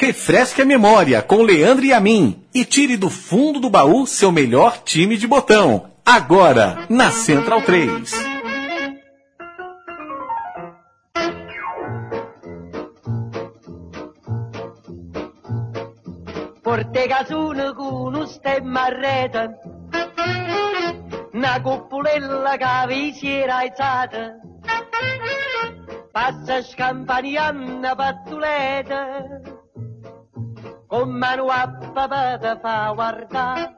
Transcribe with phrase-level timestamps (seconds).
[0.00, 4.30] Refresque a memória com Leandro e a mim e tire do fundo do baú seu
[4.30, 5.90] melhor time de botão.
[6.06, 8.12] Agora, na Central 3.
[16.62, 19.50] Portegasuna con un stemma a rete,
[21.34, 24.38] una cuppolella che vi si era alzata,
[26.12, 26.62] passa
[27.96, 29.47] pattuleta,
[30.88, 33.76] con mano a papà te fa guardare.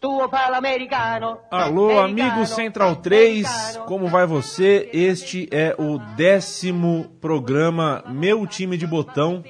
[0.00, 1.38] Tu fala americano.
[1.50, 4.88] Alô, amigo Central 3, como vai você?
[4.92, 9.42] Este é o décimo programa Meu Time de Botão.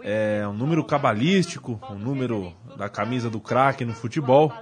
[0.00, 4.52] É um número cabalístico, um número da camisa do craque no futebol.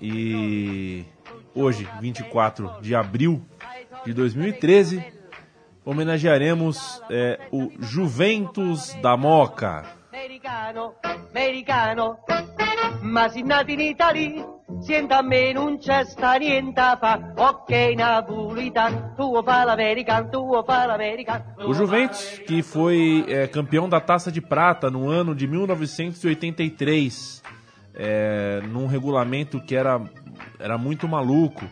[0.00, 1.04] E
[1.54, 3.42] hoje, 24 de abril
[4.04, 5.02] de 2013,
[5.86, 9.84] homenagearemos é, o Juventus da Moca.
[10.12, 10.94] Americano,
[11.30, 12.18] americano,
[13.02, 14.44] ma se nati in Italia,
[14.80, 19.40] senta a me non c'è sta niente a fa, ok napolitano, tu
[20.32, 21.68] tu.
[21.68, 27.42] O Juventus, que foi é, campeão da Taça de Prata no ano de 1983,
[27.94, 30.02] é, num regulamento que era,
[30.58, 31.64] era muito maluco.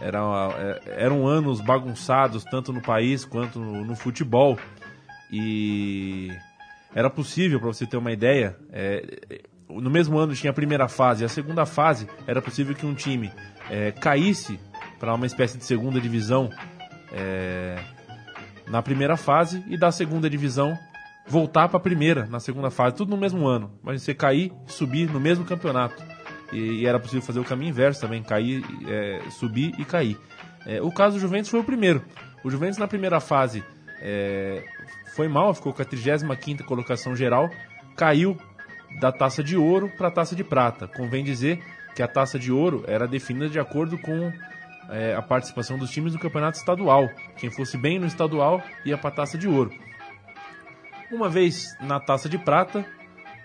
[0.00, 0.20] Era,
[0.58, 4.58] é, eram anos bagunçados, tanto no país quanto no, no futebol.
[5.30, 6.30] E
[6.94, 11.24] era possível, para você ter uma ideia, é, no mesmo ano tinha a primeira fase
[11.24, 13.30] a segunda fase, era possível que um time
[13.70, 14.58] é, caísse
[14.98, 16.50] para uma espécie de segunda divisão
[17.12, 17.78] é,
[18.68, 20.76] na primeira fase e da segunda divisão
[21.26, 23.72] voltar para a primeira na segunda fase, tudo no mesmo ano.
[23.82, 26.02] Mas você cair e subir no mesmo campeonato.
[26.52, 30.18] E, e, era possível fazer o caminho inverso também, cair, é, subir e cair.
[30.66, 32.02] É, o caso do Juventus foi o primeiro.
[32.44, 33.64] O Juventus na primeira fase
[34.00, 34.64] é,
[35.14, 37.50] foi mal, ficou com a 35 colocação geral,
[37.96, 38.36] caiu
[38.98, 40.88] da taça de ouro para a taça de prata.
[40.88, 41.62] Convém dizer
[41.94, 44.32] que a taça de ouro era definida de acordo com
[44.88, 47.08] é, a participação dos times do campeonato estadual.
[47.36, 49.70] Quem fosse bem no estadual ia para a taça de ouro.
[51.10, 52.84] Uma vez na taça de prata,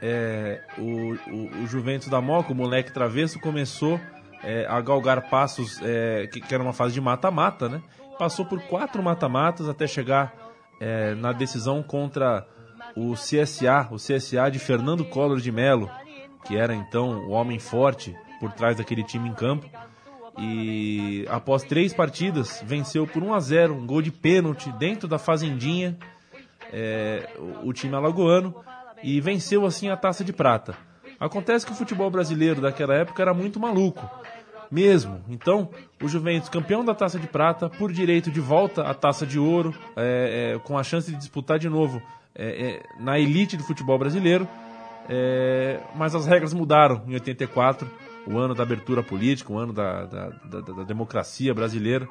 [0.02, 4.00] é, o, o, o, Juventus da Moca, o moleque travesso, começou
[4.44, 7.82] é, a galgar passos, é, que, que, era uma fase de mata-mata, né?
[8.20, 10.34] Passou por quatro mata-matas até chegar
[10.80, 12.48] é, na decisão contra
[12.96, 15.90] o CSA, o CSA de Fernando Collor de Mello,
[16.46, 19.68] que era então o homem forte por trás daquele time em campo.
[20.38, 25.18] E após três partidas, venceu por 1 a 0 um gol de pênalti dentro da
[25.18, 25.98] Fazendinha,
[26.72, 28.56] é, o, o time alagoano,
[29.04, 30.76] e venceu assim a taça de prata.
[31.20, 34.10] Acontece que o futebol brasileiro daquela época era muito maluco,
[34.70, 35.24] mesmo.
[35.30, 35.70] Então,
[36.02, 39.74] o Juventus, campeão da taça de prata, por direito de volta à taça de ouro,
[39.96, 42.02] é, é, com a chance de disputar de novo
[42.34, 44.48] é, é, na elite do futebol brasileiro,
[45.08, 47.90] é, mas as regras mudaram em 84,
[48.28, 52.08] o ano da abertura política, o ano da, da, da, da democracia brasileira.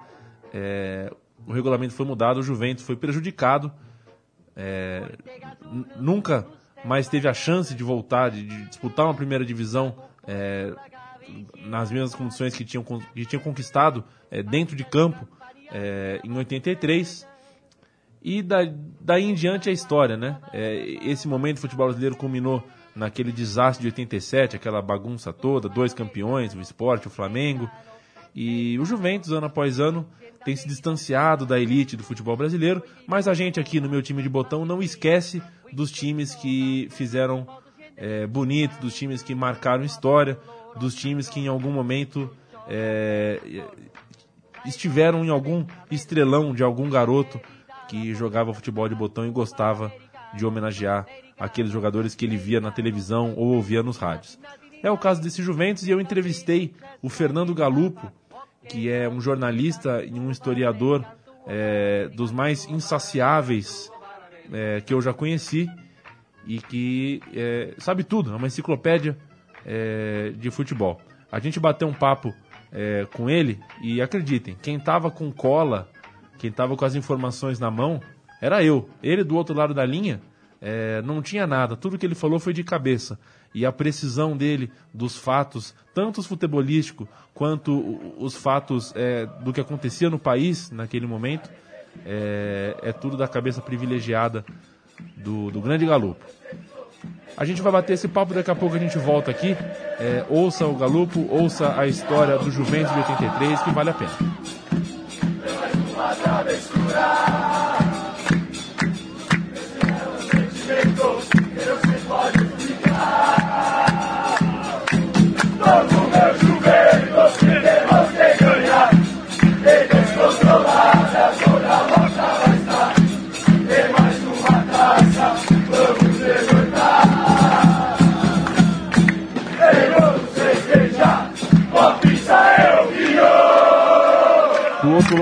[0.52, 1.12] É,
[1.46, 3.70] o regulamento foi mudado, o Juventus foi prejudicado,
[5.96, 6.46] nunca
[6.84, 9.94] mais teve a chance de voltar, de, de disputar uma primeira divisão
[10.26, 10.72] é,
[11.56, 14.04] nas mesmas condições que tinham, que tinham conquistado
[14.50, 15.26] dentro de campo
[16.22, 17.26] em 83.
[18.24, 18.60] E da,
[19.00, 20.38] daí em diante a história, né?
[20.50, 22.64] É, esse momento do futebol brasileiro culminou
[22.96, 27.68] naquele desastre de 87, aquela bagunça toda, dois campeões, o esporte, o Flamengo.
[28.34, 30.06] E o Juventus, ano após ano,
[30.44, 34.22] tem se distanciado da elite do futebol brasileiro, mas a gente aqui no meu time
[34.22, 37.46] de botão não esquece dos times que fizeram
[37.96, 40.38] é, bonito, dos times que marcaram história,
[40.76, 42.30] dos times que em algum momento
[42.68, 43.40] é,
[44.66, 47.40] estiveram em algum estrelão de algum garoto
[47.88, 49.92] que jogava futebol de botão e gostava
[50.34, 51.06] de homenagear
[51.38, 54.38] aqueles jogadores que ele via na televisão ou ouvia nos rádios.
[54.82, 58.12] É o caso desse Juventus e eu entrevistei o Fernando Galupo,
[58.68, 61.04] que é um jornalista e um historiador
[61.46, 63.90] é, dos mais insaciáveis
[64.52, 65.68] é, que eu já conheci
[66.46, 69.16] e que é, sabe tudo, é uma enciclopédia
[69.64, 71.00] é, de futebol.
[71.30, 72.32] A gente bateu um papo
[72.72, 75.88] é, com ele e acreditem, quem estava com cola
[76.38, 78.00] quem estava com as informações na mão
[78.40, 78.88] era eu.
[79.02, 80.20] Ele do outro lado da linha
[80.64, 81.76] é, não tinha nada.
[81.76, 83.18] Tudo que ele falou foi de cabeça.
[83.54, 89.60] E a precisão dele dos fatos, tanto os futebolísticos quanto os fatos é, do que
[89.60, 91.50] acontecia no país naquele momento,
[92.06, 94.44] é, é tudo da cabeça privilegiada
[95.16, 96.24] do, do grande Galupo.
[97.36, 99.54] A gente vai bater esse papo, daqui a pouco a gente volta aqui.
[100.00, 104.63] É, ouça o Galupo, ouça a história do Juventus de 83, que vale a pena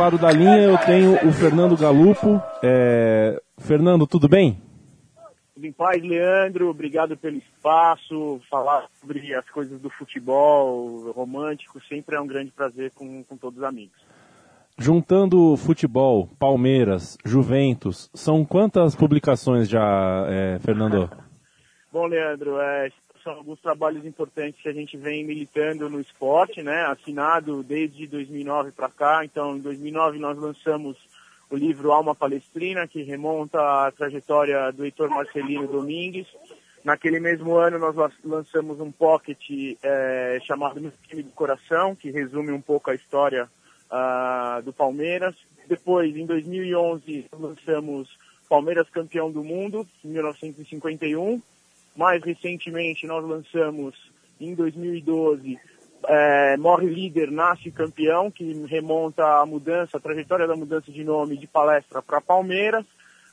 [0.03, 2.43] lado da linha eu tenho o Fernando Galupo.
[2.61, 3.41] É...
[3.59, 4.61] Fernando, tudo bem?
[5.55, 6.69] Tudo em paz, Leandro.
[6.69, 8.41] Obrigado pelo espaço.
[8.51, 13.59] Falar sobre as coisas do futebol romântico sempre é um grande prazer com, com todos
[13.61, 13.97] os amigos.
[14.77, 21.09] Juntando futebol, Palmeiras, Juventus, são quantas publicações já, é, Fernando?
[21.93, 22.89] Bom, Leandro, é,
[23.23, 26.87] são alguns trabalhos importantes que a gente vem militando no esporte, né?
[26.87, 29.25] Assinado desde 2009 para cá.
[29.25, 30.97] Então, em 2009 nós lançamos
[31.51, 36.27] o livro Alma Palestrina, que remonta à trajetória do Heitor Marcelino Domingues.
[36.85, 39.39] Naquele mesmo ano nós lançamos um pocket
[39.83, 43.49] é, chamado Meu Time do Coração, que resume um pouco a história
[43.93, 45.37] uh, do Palmeiras.
[45.69, 48.09] Depois, em 2011, lançamos
[48.49, 51.41] Palmeiras Campeão do Mundo, em 1951.
[51.97, 53.95] Mais recentemente, nós lançamos,
[54.41, 55.59] em 2012,
[56.09, 61.37] é, Morre Líder, Nasce Campeão, que remonta a mudança, a trajetória da mudança de nome
[61.37, 62.85] de palestra para Palmeiras.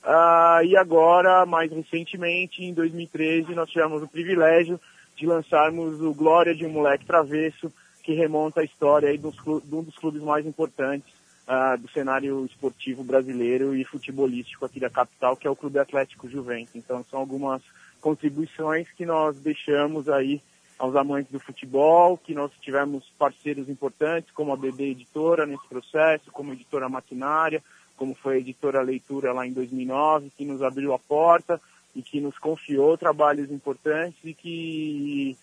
[0.04, 4.80] Uh, e agora, mais recentemente, em 2013, nós tivemos o privilégio
[5.16, 7.72] de lançarmos o Glória de um Moleque Travesso,
[8.02, 11.14] que remonta a história aí dos, de um dos clubes mais importantes
[11.48, 16.30] uh, do cenário esportivo brasileiro e futebolístico aqui da capital, que é o Clube Atlético
[16.30, 16.76] Juventus.
[16.76, 17.62] Então, são algumas
[18.01, 20.42] contribuições que nós deixamos aí
[20.78, 26.31] aos amantes do futebol, que nós tivemos parceiros importantes, como a BB Editora nesse processo,
[26.31, 27.62] como a Editora Maquinária,
[27.98, 31.60] como foi a Editora Leitura lá em 2009, que nos abriu a porta
[31.94, 35.38] e que nos confiou trabalhos importantes e que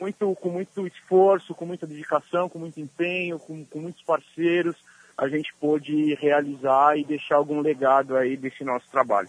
[0.00, 4.76] muito, com muito esforço, com muita dedicação, com muito empenho, com, com muitos parceiros,
[5.16, 9.28] a gente pôde realizar e deixar algum legado aí desse nosso trabalho.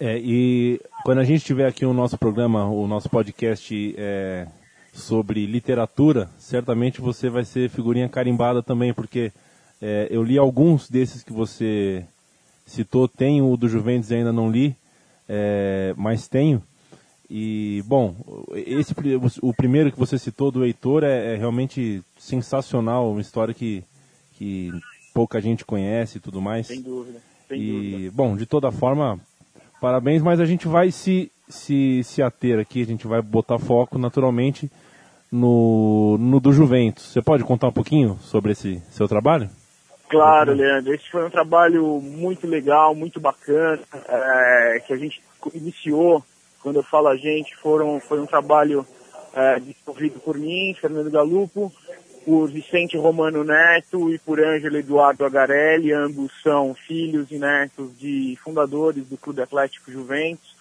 [0.00, 4.46] É, e quando a gente tiver aqui o nosso programa, o nosso podcast é,
[4.94, 9.30] sobre literatura, certamente você vai ser figurinha carimbada também, porque
[9.80, 12.02] é, eu li alguns desses que você
[12.64, 14.74] citou, tenho o do Juventus ainda não li,
[15.28, 16.62] é, mas tenho.
[17.28, 18.16] E, bom,
[18.54, 18.94] esse,
[19.42, 23.84] o primeiro que você citou do Heitor é, é realmente sensacional, uma história que,
[24.38, 24.72] que
[25.12, 26.68] pouca gente conhece e tudo mais.
[26.68, 27.20] Sem dúvida.
[27.46, 28.12] Sem e, dúvida.
[28.14, 29.20] bom, de toda forma,
[29.80, 33.98] Parabéns, mas a gente vai se, se, se ater aqui, a gente vai botar foco
[33.98, 34.70] naturalmente
[35.32, 37.04] no, no do Juventus.
[37.04, 39.48] Você pode contar um pouquinho sobre esse seu trabalho?
[40.08, 40.92] Claro, Leandro.
[40.92, 45.22] Esse foi um trabalho muito legal, muito bacana, é, que a gente
[45.54, 46.22] iniciou.
[46.62, 48.84] Quando eu falo a gente, foram, foi um trabalho
[49.32, 51.72] é, desenvolvido por mim, Fernando Galupo,
[52.24, 58.36] por Vicente Romano Neto e por Ângelo Eduardo Agarelli, ambos são filhos e netos de
[58.42, 60.54] fundadores do Clube Atlético Juventus,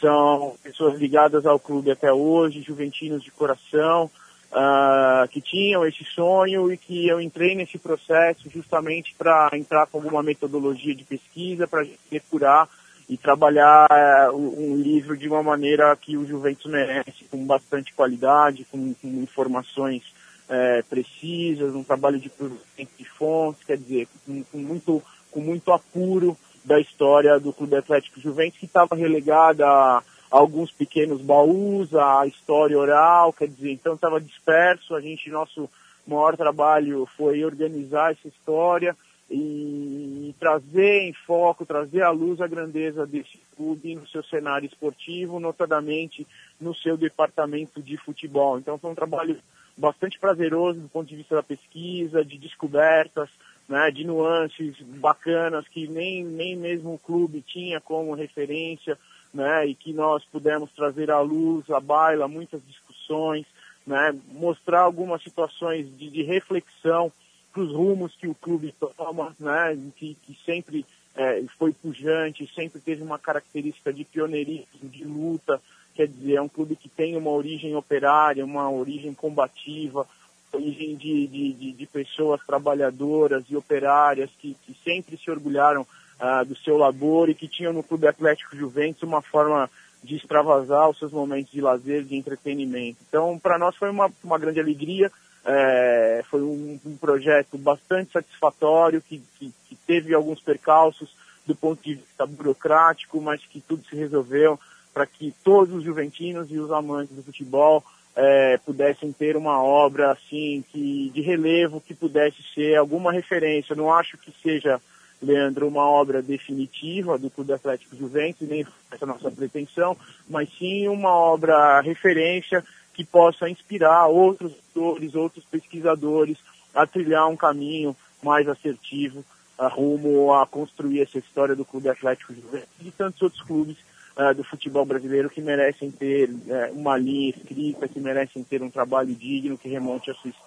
[0.00, 4.10] são pessoas ligadas ao clube até hoje, juventinos de coração,
[4.52, 9.98] uh, que tinham esse sonho e que eu entrei nesse processo justamente para entrar com
[9.98, 12.68] alguma metodologia de pesquisa, para depurar
[13.08, 13.88] e trabalhar
[14.32, 19.08] uh, um livro de uma maneira que o Juventus merece, com bastante qualidade, com, com
[19.08, 20.02] informações
[20.48, 22.30] é, precisas, um trabalho de
[22.76, 28.20] de fontes, quer dizer, com, com, muito, com muito apuro da história do Clube Atlético
[28.20, 33.94] Juventus, que estava relegada a, a, alguns pequenos baús, a história oral, quer dizer, então
[33.94, 35.68] estava disperso, a gente, nosso
[36.06, 38.96] maior trabalho foi organizar essa história
[39.30, 44.66] e, e trazer em foco, trazer à luz a grandeza desse clube no seu cenário
[44.66, 46.26] esportivo, notadamente
[46.60, 48.58] no seu departamento de futebol.
[48.58, 49.36] Então foi um trabalho
[49.76, 53.28] bastante prazeroso do ponto de vista da pesquisa, de descobertas,
[53.68, 58.96] né, de nuances bacanas que nem, nem mesmo o clube tinha como referência,
[59.34, 63.44] né, e que nós pudemos trazer à luz, à baila, muitas discussões,
[63.86, 67.12] né, mostrar algumas situações de, de reflexão
[67.52, 72.80] para os rumos que o clube toma, né, que, que sempre é, foi pujante, sempre
[72.80, 75.60] teve uma característica de pioneirismo, de luta,
[75.96, 80.06] quer dizer, é um clube que tem uma origem operária, uma origem combativa,
[80.52, 85.86] origem de, de, de, pessoas trabalhadoras e operárias que, que sempre se orgulharam
[86.20, 89.70] ah, do seu labor e que tinham no Clube Atlético Juventus uma forma
[90.02, 92.98] de extravasar os seus momentos de lazer, de entretenimento.
[93.08, 95.10] Então, para nós foi uma, uma grande alegria,
[95.44, 101.14] é, foi um, um, projeto bastante satisfatório, que, que, que teve alguns percalços
[101.46, 104.58] do ponto de vista burocrático, mas que tudo se resolveu
[104.96, 107.84] para que todos os juventinos e os amantes do futebol
[108.16, 113.76] é, pudessem ter uma obra assim que de relevo que pudesse ser alguma referência.
[113.76, 114.80] não acho que seja
[115.20, 119.94] Leandro uma obra definitiva do Clube Atlético Juventus, nem essa nossa pretensão,
[120.26, 126.38] mas sim uma obra referência que possa inspirar outros autores, outros pesquisadores
[126.74, 129.22] a trilhar um caminho mais assertivo
[129.58, 133.76] uh, rumo a construir essa história do Clube Atlético Juventus e tantos outros clubes
[134.16, 138.70] uh, do futebol brasileiro que merecem ter uh, uma linha escrita, que merecem ter um
[138.70, 140.46] trabalho digno que remonte a sua história.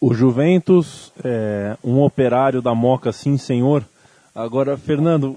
[0.00, 3.84] O Juventus, é, um operário da Moca, sim senhor.
[4.32, 5.36] Agora, Fernando,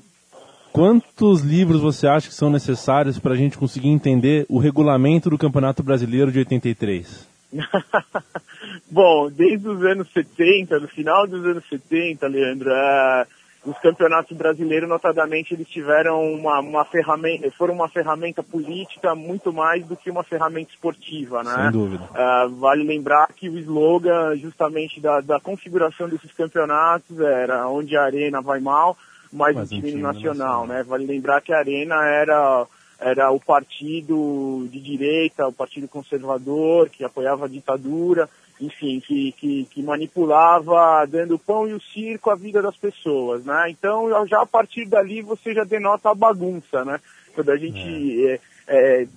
[0.72, 5.38] quantos livros você acha que são necessários para a gente conseguir entender o regulamento do
[5.38, 7.28] Campeonato Brasileiro de 83?
[8.92, 12.70] Bom, desde os anos 70, no final dos anos 70, Leandro,
[13.64, 19.86] os campeonatos brasileiros, notadamente, eles tiveram uma, uma ferramenta, foram uma ferramenta política muito mais
[19.86, 21.54] do que uma ferramenta esportiva, né?
[21.56, 22.10] Sem dúvida.
[22.16, 28.04] É, vale lembrar que o slogan, justamente, da, da configuração desses campeonatos era onde a
[28.04, 28.98] arena vai mal,
[29.32, 30.84] mais o time, time nacional, nacional, né?
[30.84, 32.66] Vale lembrar que a arena era
[33.04, 38.30] era o partido de direita, o partido conservador, que apoiava a ditadura,
[38.62, 43.70] enfim, que, que, que, manipulava, dando pão e o circo à vida das pessoas, né?
[43.70, 47.00] Então, já a partir dali você já denota a bagunça, né?
[47.34, 48.40] Quando a gente é.
[48.68, 49.08] É, é,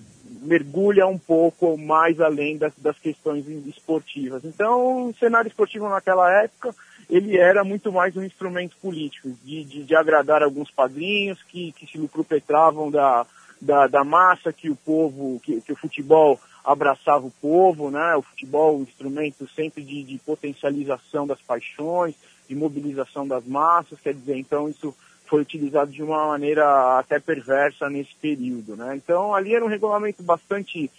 [0.43, 4.45] mergulha um pouco mais além das, das questões esportivas.
[4.45, 6.75] Então, o cenário esportivo naquela época,
[7.09, 11.87] ele era muito mais um instrumento político, de, de, de agradar alguns padrinhos que, que
[11.87, 13.27] se lucrupetravam da,
[13.61, 18.16] da, da massa que o povo, que, que, o futebol abraçava o povo, né?
[18.16, 22.14] O futebol, um instrumento sempre de, de potencialização das paixões,
[22.49, 24.94] de mobilização das massas, quer dizer, então isso
[25.26, 28.97] foi utilizado de uma maneira até perversa nesse período, né?
[28.97, 30.90] Então ali era um regulamento bastante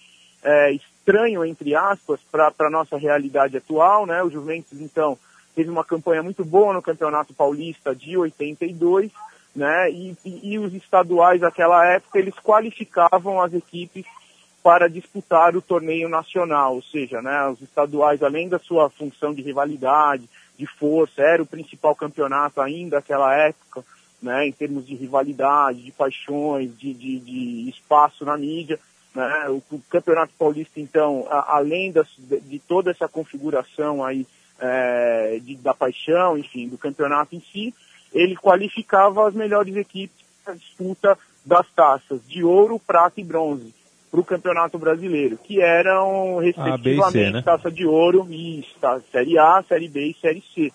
[0.43, 4.22] é, estranho, entre aspas, para a nossa realidade atual, né?
[4.24, 5.17] O Juventus, então,
[5.55, 9.12] teve uma campanha muito boa no Campeonato Paulista de 82,
[9.55, 9.89] né?
[9.89, 14.05] E, e, e, os estaduais naquela época eles qualificavam as equipes
[14.65, 19.43] para disputar o torneio nacional, ou seja, né, os estaduais além da sua função de
[19.43, 23.86] rivalidade, de força, era o principal campeonato ainda naquela época,
[24.19, 28.79] né, em termos de rivalidade, de paixões, de, de, de espaço na mídia,
[29.13, 34.25] né, o, o, Campeonato Paulista então, a, além das, de, toda essa configuração aí
[34.60, 37.72] é, de, da paixão, enfim, do campeonato em si,
[38.12, 43.85] ele qualificava as melhores equipes para a disputa das taças de ouro, prata e bronze
[44.15, 47.41] para o Campeonato Brasileiro, que eram respectivamente C, né?
[47.41, 48.65] taça de ouro e
[49.12, 50.72] Série A, Série B e Série C.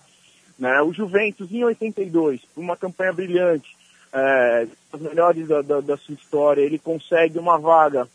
[0.59, 0.79] Né?
[0.81, 3.75] O Juventus, em 82, uma campanha brilhante,
[4.13, 8.07] é, as melhores da, da, da, sua história, ele consegue uma vaga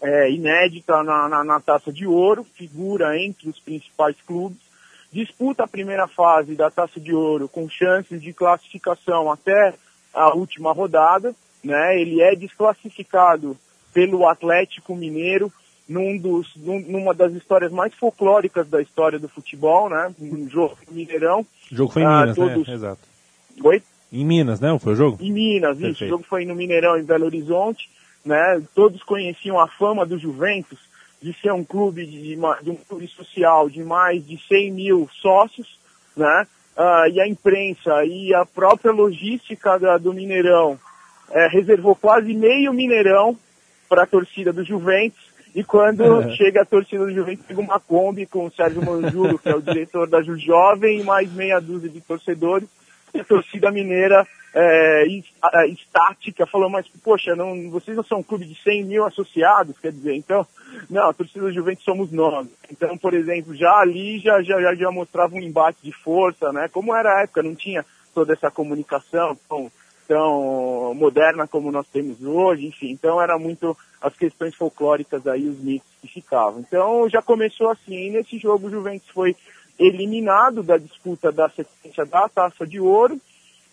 [0.00, 4.58] é, inédita na, na, na taça de ouro, figura entre os principais clubes,
[5.12, 9.74] disputa a primeira fase da Taça de Ouro com chances de classificação até
[10.12, 12.00] a última rodada, né?
[12.00, 13.56] Ele é desclassificado
[13.94, 15.50] pelo Atlético Mineiro
[15.88, 20.12] num dos, num, numa das histórias mais folclóricas da história do futebol, né?
[20.20, 21.46] Um jogo no Mineirão.
[21.70, 22.48] O jogo foi em ah, Minas, né?
[22.48, 22.68] todos...
[22.68, 22.74] né?
[22.74, 23.00] Exato.
[23.62, 23.82] Oi?
[24.12, 24.76] Em Minas, né?
[24.78, 25.18] Foi o jogo?
[25.20, 25.92] Em Minas, Perfeito.
[25.92, 26.04] isso.
[26.04, 27.88] O jogo foi no Mineirão, em Belo Horizonte,
[28.24, 28.62] né?
[28.74, 30.78] Todos conheciam a fama do Juventus,
[31.22, 35.78] de ser um clube de, de um clube social de mais de 100 mil sócios,
[36.16, 36.46] né?
[36.76, 40.78] Uh, e a imprensa e a própria logística da, do Mineirão
[41.30, 43.38] é, reservou quase meio Mineirão
[43.94, 45.32] para a torcida do Juventus.
[45.54, 46.30] E quando uhum.
[46.32, 49.62] chega a torcida do Juventus, pega uma Kombi com o Sérgio Manjuro, que é o
[49.62, 52.68] diretor da Ju Jovem, e mais meia dúzia de torcedores.
[53.14, 55.04] E a torcida mineira é,
[55.68, 59.92] estática, falou, mas poxa, não, vocês não são um clube de 100 mil associados, quer
[59.92, 60.44] dizer, então,
[60.90, 62.48] não, a torcida do Juventus somos nós.
[62.68, 66.68] Então, por exemplo, já ali já, já, já mostrava um embate de força, né?
[66.72, 69.70] Como era a época, não tinha toda essa comunicação tão,
[70.06, 75.58] tão moderna como nós temos hoje, enfim, então era muito as questões folclóricas aí, os
[75.58, 76.60] mitos que ficavam.
[76.60, 79.34] Então já começou assim, nesse jogo o Juventus foi
[79.78, 83.20] eliminado da disputa da sequência da Taça de Ouro,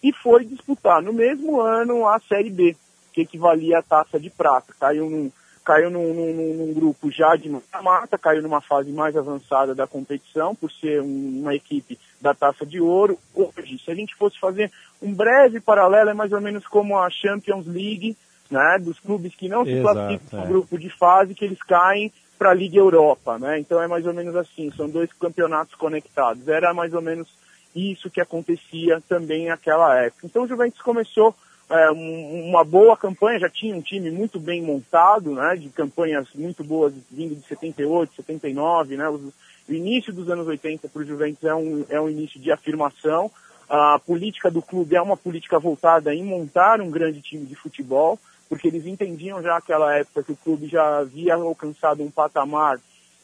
[0.03, 2.75] e foi disputar no mesmo ano a Série B,
[3.13, 4.73] que equivalia à taça de prata.
[4.79, 5.31] Caiu num,
[5.63, 7.49] caiu num, num, num grupo já de
[7.81, 12.65] mata, caiu numa fase mais avançada da competição, por ser um, uma equipe da taça
[12.65, 13.17] de ouro.
[13.33, 17.09] Hoje, se a gente fosse fazer um breve paralelo, é mais ou menos como a
[17.09, 18.17] Champions League,
[18.49, 20.49] né, dos clubes que não se Exato, classificam no é.
[20.49, 23.59] grupo de fase, que eles caem para a Liga Europa, né?
[23.59, 26.47] Então é mais ou menos assim, são dois campeonatos conectados.
[26.47, 27.29] Era mais ou menos
[27.75, 30.25] isso que acontecia também naquela época.
[30.25, 31.35] Então o Juventus começou
[31.71, 36.63] é, uma boa campanha, já tinha um time muito bem montado, né, de campanhas muito
[36.63, 39.31] boas vindo de 78, 79, né, o
[39.69, 43.31] início dos anos 80 para o Juventus é um, é um início de afirmação,
[43.69, 48.19] a política do clube é uma política voltada em montar um grande time de futebol,
[48.49, 52.77] porque eles entendiam já naquela época que o clube já havia alcançado um patamar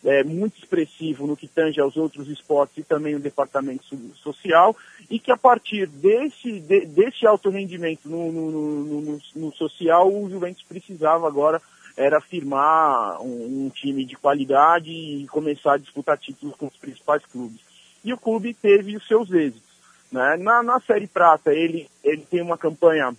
[0.06, 3.84] é, muito expressivo no que tange aos outros esportes e também o departamento
[4.16, 4.76] social,
[5.10, 10.30] e que a partir desse, de, desse alto rendimento no, no, no, no, social, o
[10.30, 11.62] Juventus precisava agora
[11.96, 17.26] era firmar um, um, time de qualidade e começar a disputar títulos com os principais
[17.26, 17.60] clubes.
[18.06, 19.68] E o clube teve os seus êxitos.
[20.12, 20.38] Né?
[20.38, 23.16] Na, na Série Prata, ele, ele tem uma campanha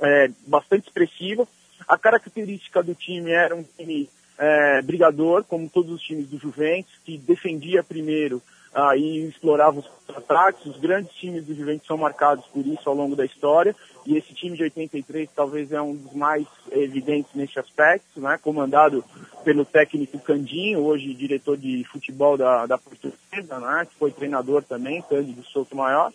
[0.00, 1.46] é, bastante expressiva.
[1.86, 4.10] A característica do time era um time
[4.40, 8.40] é, brigador, como todos os times do Juventus, que defendia primeiro
[8.74, 10.64] ah, e explorava os ataques.
[10.64, 13.76] Os grandes times do Juventus são marcados por isso ao longo da história.
[14.06, 18.38] E esse time de 83 talvez é um dos mais evidentes nesse aspecto, né?
[18.42, 19.04] comandado
[19.44, 23.86] pelo técnico Candinho, hoje diretor de futebol da, da Portuguesa, né?
[23.90, 26.10] que foi treinador também, Cândido Souto Maior.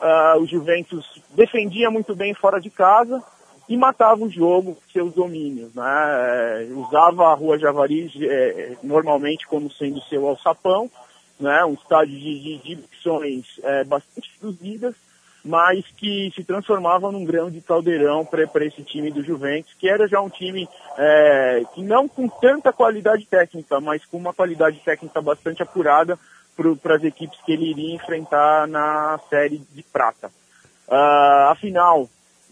[0.00, 3.22] Uh, o Juventus defendia muito bem fora de casa,
[3.68, 5.74] e matava o jogo com seus domínios.
[5.74, 5.84] Né?
[5.84, 10.90] É, usava a Rua Javari é, normalmente como sendo seu alçapão,
[11.38, 11.64] né?
[11.64, 14.94] um estádio de, opções é, bastante reduzidas,
[15.44, 20.08] mas que se transformava num grão de caldeirão para esse time do Juventus, que era
[20.08, 25.22] já um time é, que não com tanta qualidade técnica, mas com uma qualidade técnica
[25.22, 26.18] bastante apurada
[26.82, 30.28] para as equipes que ele iria enfrentar na série de prata.
[30.88, 32.08] Uh, afinal,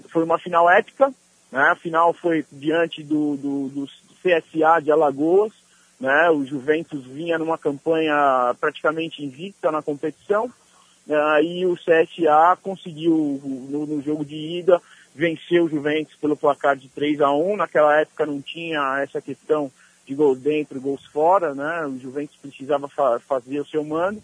[0.08, 1.12] foi uma final épica,
[1.50, 1.60] né?
[1.70, 3.86] A final foi diante do, do, do
[4.22, 5.52] CSA de Alagoas,
[6.00, 6.30] né?
[6.30, 13.86] O Juventus vinha numa campanha praticamente invicta na competição, uh, e o CSA conseguiu, no,
[13.86, 14.80] no, jogo de ida,
[15.14, 19.70] vencer o Juventus pelo placar de 3 a 1 Naquela época não tinha essa questão
[20.06, 21.86] de gols dentro, gols fora, né?
[21.86, 24.22] O Juventus precisava fa fazer o seu mando.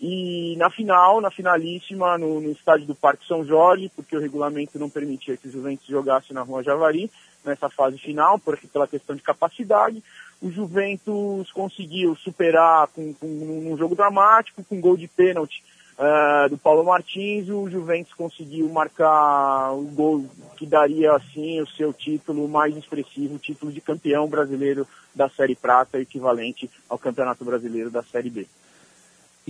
[0.00, 4.78] E na final, na finalíssima, no, no, estádio do Parque São Jorge, porque o regulamento
[4.78, 7.10] não permitia que o Juventus jogasse na Rua Javari,
[7.44, 10.02] nessa fase final, por, pela questão de capacidade,
[10.40, 15.64] o Juventus conseguiu superar com, com um jogo dramático, com um gol de pênalti
[15.98, 20.24] uh, do Paulo Martins, o Juventus conseguiu marcar o gol
[20.56, 25.56] que daria, assim, o seu título mais expressivo, o título de campeão brasileiro da Série
[25.56, 28.46] Prata, equivalente ao Campeonato Brasileiro da Série B.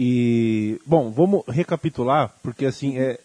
[0.00, 3.18] E, bom, vamos recapitular, porque assim, é,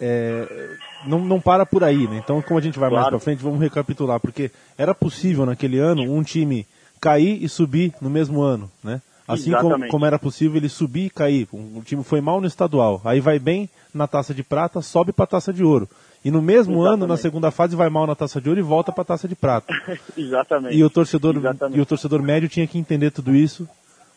[0.00, 0.70] é,
[1.06, 2.18] não, não para por aí, né?
[2.24, 3.02] Então, como a gente vai claro.
[3.02, 6.66] mais pra frente, vamos recapitular, porque era possível naquele ano um time
[6.98, 9.02] cair e subir no mesmo ano, né?
[9.28, 11.46] Assim como, como, era possível ele subir e cair.
[11.52, 15.24] Um, time foi mal no estadual, aí vai bem na taça de prata, sobe para
[15.24, 15.86] a taça de ouro.
[16.24, 16.94] E no mesmo Exatamente.
[16.94, 19.28] ano, na segunda fase, vai mal na taça de ouro e volta para a taça
[19.28, 19.74] de prata.
[20.16, 20.74] Exatamente.
[20.74, 21.78] E o torcedor Exatamente.
[21.78, 23.68] e o torcedor médio tinha que entender tudo isso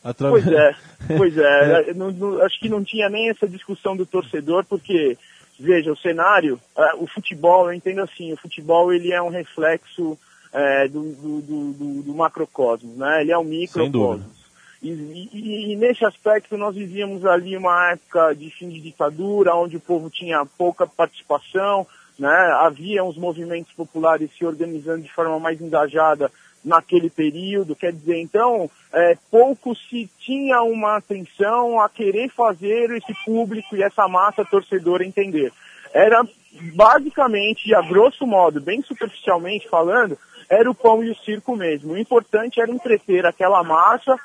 [0.07, 0.45] Através...
[0.45, 0.75] Pois é,
[1.17, 1.89] pois é.
[1.89, 1.93] é.
[1.93, 5.17] Não, não, acho que não tinha nem essa discussão do torcedor, porque,
[5.59, 10.17] veja, o cenário, uh, o futebol, eu entendo assim, o futebol ele é um reflexo
[10.53, 13.21] é, do, do, do, do, macrocosmos, né?
[13.21, 14.47] Ele é um microcosmos.
[14.81, 19.75] E, e, e, nesse aspecto nós vivíamos ali uma época de fim de ditadura, onde
[19.75, 21.85] o povo tinha pouca participação,
[22.17, 22.35] né?
[22.61, 26.31] Havia uns movimentos populares se organizando de forma mais engajada
[26.67, 27.75] naquele período.
[27.75, 33.81] Quer dizer, então, é, pouco se tinha uma atenção a querer fazer esse público e
[33.81, 35.51] essa massa torcedora entender.
[35.93, 36.23] Era
[36.75, 40.17] basicamente, a grosso modo, bem superficialmente falando,
[40.49, 41.93] era o pão e o circo mesmo.
[41.93, 44.15] O importante era entreter aquela massa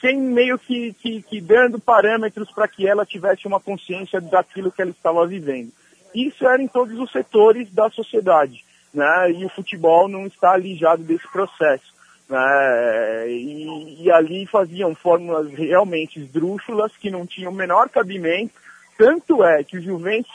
[0.00, 4.82] sem meio que, que, que dando parâmetros para que ela tivesse uma consciência daquilo que
[4.82, 5.70] ela estava vivendo.
[6.12, 8.64] Isso era em todos os setores da sociedade.
[8.92, 9.32] Né?
[9.32, 11.91] E o futebol não está alijado desse processo.
[12.32, 13.28] Né?
[13.28, 18.54] E, e, ali faziam fórmulas realmente esdrúxulas que não tinham o menor cabimento.
[18.96, 20.32] Tanto é que o Juventus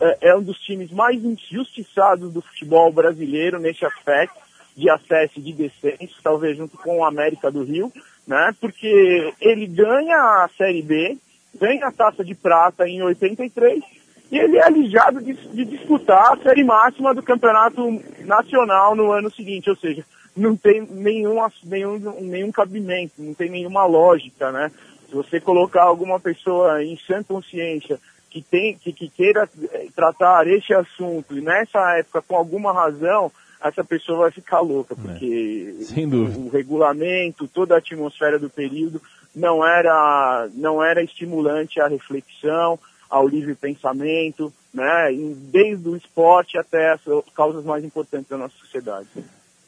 [0.00, 4.40] é, é um dos times mais injustiçados do futebol brasileiro nesse aspecto
[4.76, 7.92] de acesso e de descenso, talvez junto com o América do Rio,
[8.26, 8.52] né?
[8.60, 11.16] Porque ele ganha a Série B,
[11.54, 13.84] ganha a Taça de Prata em 83
[14.32, 17.80] e ele é alijado de, de disputar a série máxima do Campeonato
[18.24, 20.04] Nacional no ano seguinte, ou seja,
[20.36, 24.70] não tem nenhum, nenhum, nenhum cabimento, não tem nenhuma lógica, né?
[25.08, 27.98] Se você colocar alguma pessoa em sã consciência
[28.30, 33.30] que, tem, que, que queira eh, tratar este assunto e nessa época com alguma razão,
[33.62, 34.96] essa pessoa vai ficar louca, é.
[34.96, 36.06] porque é.
[36.06, 39.02] o, o, regulamento, toda a atmosfera do período
[39.34, 45.10] não era, não era estimulante à reflexão, ao livre pensamento, né?
[45.50, 47.00] desde o esporte até as
[47.34, 49.08] causas mais importantes da nossa sociedade.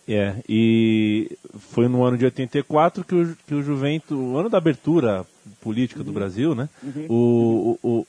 [0.06, 1.30] É, e
[1.70, 5.24] foi no ano de 84 que o, que o Juventus, o ano da abertura
[5.60, 6.06] política uhum.
[6.06, 6.68] do Brasil, né?
[6.82, 7.06] Uhum.
[7.08, 8.06] O, o,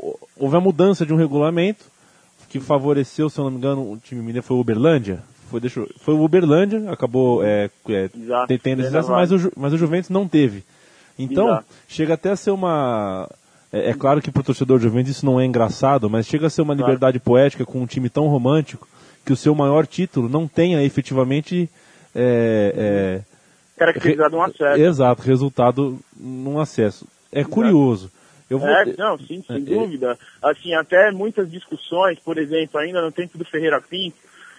[0.00, 1.84] o, houve a mudança de um regulamento
[2.48, 5.22] que favoreceu, se eu não me engano, o time mineiro foi o Uberlândia.
[5.48, 8.08] Foi, deixa, foi o Uberlândia, acabou é, é,
[8.58, 10.64] tendo esse mas o, mas o Juventus não teve.
[11.16, 11.66] Então, Exato.
[11.88, 13.28] chega até a ser uma.
[13.72, 16.50] É, é claro que para o torcedor Juventus isso não é engraçado, mas chega a
[16.50, 16.90] ser uma Claro.
[16.90, 18.88] liberdade poética com um time tão romântico
[19.26, 21.68] que o seu maior título não tenha efetivamente.
[22.14, 23.20] É,
[23.76, 24.80] Caracterizado um é, acesso.
[24.80, 27.06] Exato, resultado num acesso.
[27.32, 28.10] É curioso.
[28.48, 30.16] Eu vou, É, não, sim, sem É, dúvida.
[30.40, 34.16] Assim, até muitas discussões, por exemplo, ainda no tempo do Ferreira Pinto,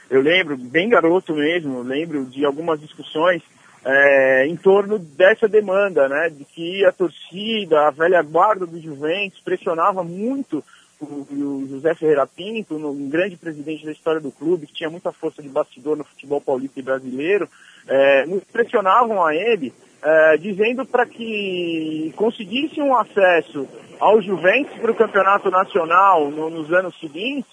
[0.10, 3.42] eu lembro, bem garoto mesmo, lembro de algumas discussões
[3.86, 9.40] é, em torno dessa demanda, né, de que a torcida, a velha guarda do Juventus
[9.40, 10.64] pressionava muito
[11.00, 15.12] o, o José Ferreira Pinto, um grande presidente da história do clube, que tinha muita
[15.12, 17.48] força de bastidor no futebol paulista e brasileiro,
[17.88, 23.68] é, muito pressionavam a ele, é, dizendo para que conseguisse um acesso
[24.00, 27.50] ao Juventus para o campeonato nacional no- nos anos seguintes,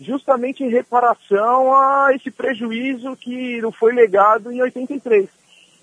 [0.00, 5.28] justamente em reparação a esse prejuízo que não foi legado em 83.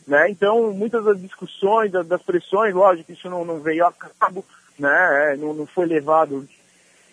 [0.07, 0.29] Né?
[0.29, 4.45] Então, muitas das discussões, das, das pressões, lógico, isso não, não veio a cabo,
[4.77, 5.33] né?
[5.33, 6.47] É, não, não foi levado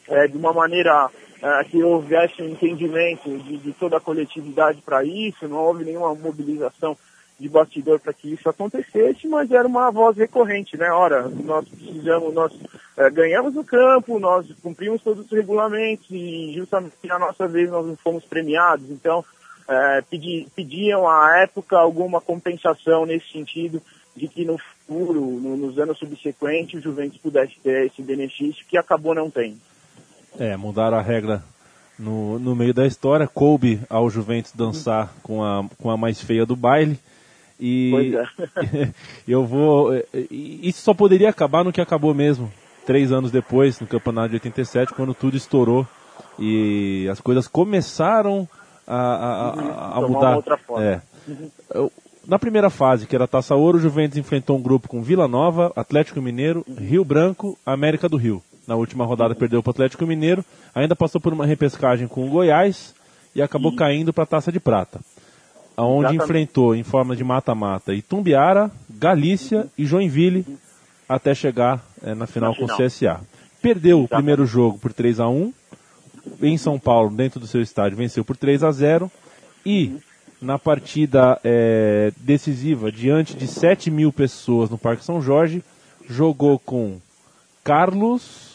[0.09, 1.09] é, de uma maneira
[1.43, 6.15] é, que houvesse um entendimento de, de toda a coletividade para isso, não houve nenhuma
[6.15, 6.97] mobilização
[7.41, 10.89] de bastidor para que isso acontecesse, mas era uma voz recorrente, né?
[10.93, 12.53] Ora, nós precisamos, nós
[12.97, 17.85] é, ganhamos o campo, nós cumprimos todos os regulamentos e justamente na nossa vez nós
[17.85, 19.25] não fomos premiados, então
[19.69, 23.83] é, pedi- pediam à época alguma compensação nesse sentido
[24.15, 28.77] de que no futuro, no- nos anos subsequentes, o Juventus pudesse ter esse benefício que
[28.79, 29.57] acabou não tendo.
[30.39, 31.43] É, mudaram a regra
[31.99, 33.29] no, no meio da história.
[33.29, 36.99] Coube ao Juventus dançar com a, com a mais feia do baile.
[37.61, 38.91] E Pois é.
[39.29, 39.91] eu vou.
[40.31, 42.53] Isso só poderia acabar no que acabou mesmo.
[42.85, 45.87] Três anos depois, no campeonato de 87, quando tudo estourou
[46.39, 48.49] e as coisas começaram
[48.87, 49.51] a, a,
[49.95, 50.37] a- uma mudar.
[50.37, 50.85] outra forma.
[50.85, 51.01] É.
[52.27, 55.29] Na primeira fase, que era a Taça Ouro, o Juventus enfrentou um grupo com Vila
[55.29, 58.43] Nova, Atlético Mineiro, Rio Branco, América do Rio.
[58.67, 60.45] Na última rodada perdeu para o Atlético Mineiro,
[60.75, 62.95] ainda passou por uma repescagem com o Goiás
[63.35, 65.01] e acabou caindo para a Taça de Prata.
[65.77, 66.25] Onde Exatamente.
[66.25, 70.47] enfrentou em forma de mata-mata Itumbiara, Galícia e Joinville
[71.09, 72.77] até chegar eh, na final Na com o.
[72.77, 73.21] CSA.
[73.61, 75.53] Perdeu o primeiro jogo por 3 a 1
[76.43, 79.11] em São Paulo, dentro do seu estádio, venceu por 3 a 0
[79.65, 79.97] e
[80.41, 85.63] na partida eh, decisiva, diante de 7 mil pessoas no Parque São Jorge,
[86.09, 87.01] jogou com
[87.63, 88.52] Carlos,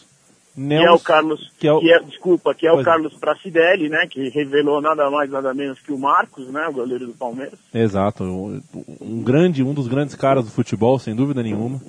[0.57, 2.89] Que é o Nelson, Carlos, que é o- que é- desculpa, que é Pois o
[2.89, 2.91] é.
[2.91, 7.05] Carlos Pracidelli, né, que revelou nada mais nada menos que o Marcos, né, o goleiro
[7.05, 7.59] do Palmeiras.
[7.73, 11.79] Exato, um, grande, um dos grandes caras do futebol, sem dúvida nenhuma.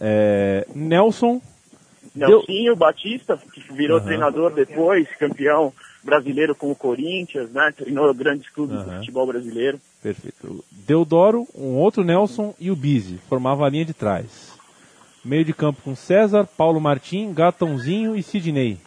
[0.00, 1.40] É, Nelson,
[2.14, 5.72] Deu- Nelsinho Batista, que virou treinador depois, campeão
[6.04, 8.98] brasileiro com o Corinthians, né, treinou grandes clubes do Aham.
[9.00, 9.80] futebol brasileiro.
[10.02, 10.62] perfeito.
[10.86, 14.53] Deodoro, um outro Nelson e o Bizi, formava a linha de trás.
[15.24, 18.78] Meio de campo com César, Paulo Martim, Gatãozinho e Sidney.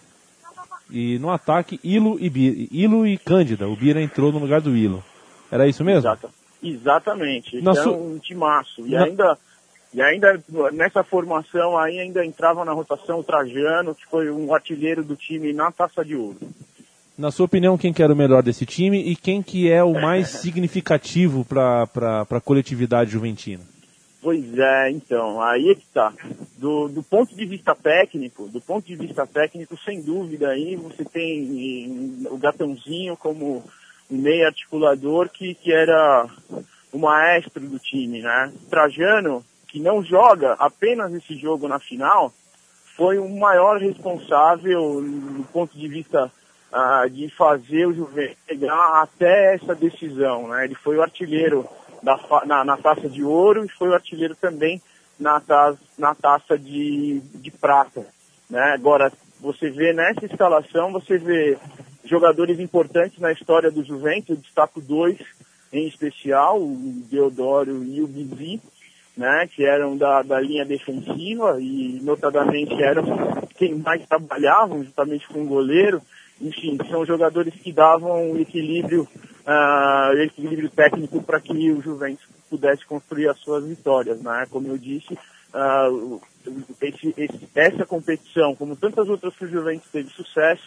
[0.89, 3.67] E no ataque, Ilo e, Bi- Ilo e Cândida.
[3.67, 5.03] O Bira entrou no lugar do Ilo.
[5.51, 6.01] Era isso mesmo?
[6.09, 6.29] Exata-
[6.63, 7.57] exatamente.
[7.57, 8.85] Esse é su- um timaço.
[8.85, 9.37] E Na- ainda,
[9.93, 10.41] e ainda
[10.73, 15.51] nessa formação aí ainda entrava na rotação o Trajano, que foi um artilheiro do time
[15.53, 16.37] na taça de ouro.
[17.17, 19.91] Na sua opinião, quem que era o melhor desse time e quem que é o
[19.99, 21.87] mais significativo para
[22.29, 23.63] a coletividade juventina?
[24.21, 26.11] Pois é, então, aí é que tá.
[26.57, 31.05] Do, do ponto de vista técnico, do ponto de vista técnico, sem dúvida aí você
[31.05, 33.63] tem eh, o Gatãozinho como
[34.09, 36.27] um meio articulador que, que era
[36.91, 38.51] o maestro do time, né?
[38.69, 42.33] Trajano, que não joga apenas esse jogo na final,
[42.95, 46.31] foi o maior responsável do ponto de vista
[46.73, 50.65] ah, de fazer o Juventus chegar até essa decisão, né?
[50.65, 51.67] Ele foi o artilheiro
[52.07, 54.81] da na, na taça de ouro e foi o artilheiro também
[55.19, 58.05] na, ta- na taça de, de prata,
[58.49, 58.73] né?
[58.73, 61.57] Agora, você vê nessa escalação, você vê
[62.05, 65.17] jogadores importantes na história do Juventus, destaco dois
[65.73, 66.75] em especial, o
[67.11, 68.61] Deodoro e o Bizi,
[69.17, 73.03] né, que eram da, da linha defensiva e notadamente eram
[73.57, 76.01] quem mais trabalhavam justamente com o goleiro.
[76.39, 79.07] Enfim, são jogadores que davam um equilíbrio,
[79.47, 84.45] ah, equilíbrio técnico para que o Juventus pudesse construir as suas vitórias, né?
[84.51, 85.17] Como eu disse,
[85.89, 86.21] o-
[86.81, 90.63] esse- esse- essa competição, como tantas outras que o Juventus teve sucesso,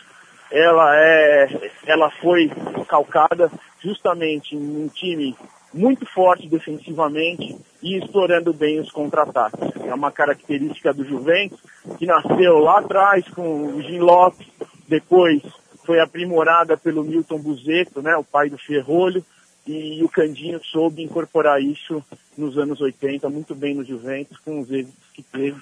[0.50, 2.50] ela é, ela foi
[2.88, 3.50] calcada
[3.82, 5.36] justamente em um time
[5.72, 9.60] muito forte defensivamente e explorando bem os contra-ataques.
[9.86, 11.60] É uma característica do Juventus
[11.98, 14.46] que nasceu lá atrás com o Gin Lopes,
[14.88, 15.40] depois
[15.90, 19.24] foi aprimorada pelo Milton Buzeto, né, o pai do Ferrolho,
[19.66, 22.00] e o Candinho soube incorporar isso
[22.38, 25.56] nos anos 80 muito bem no Juventus, com os êxitos que teve,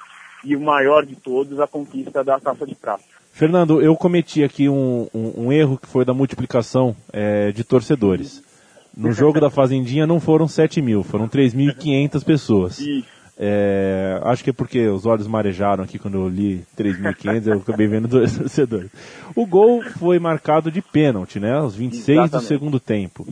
[0.44, 3.04] e o maior de todos, a conquista da Taça de Prata.
[3.32, 8.42] Fernando, eu cometi aqui um, um, um erro que foi da multiplicação é, de torcedores.
[8.94, 12.78] No jogo da Fazendinha não foram 7 mil, foram 3.500 pessoas.
[13.40, 17.86] É, acho que é porque os olhos marejaram aqui quando eu li 3.500, eu acabei
[17.86, 18.90] vendo dois torcedores.
[19.36, 21.52] O gol foi marcado de pênalti, né?
[21.52, 22.32] Aos 26 Exatamente.
[22.32, 23.24] do segundo tempo.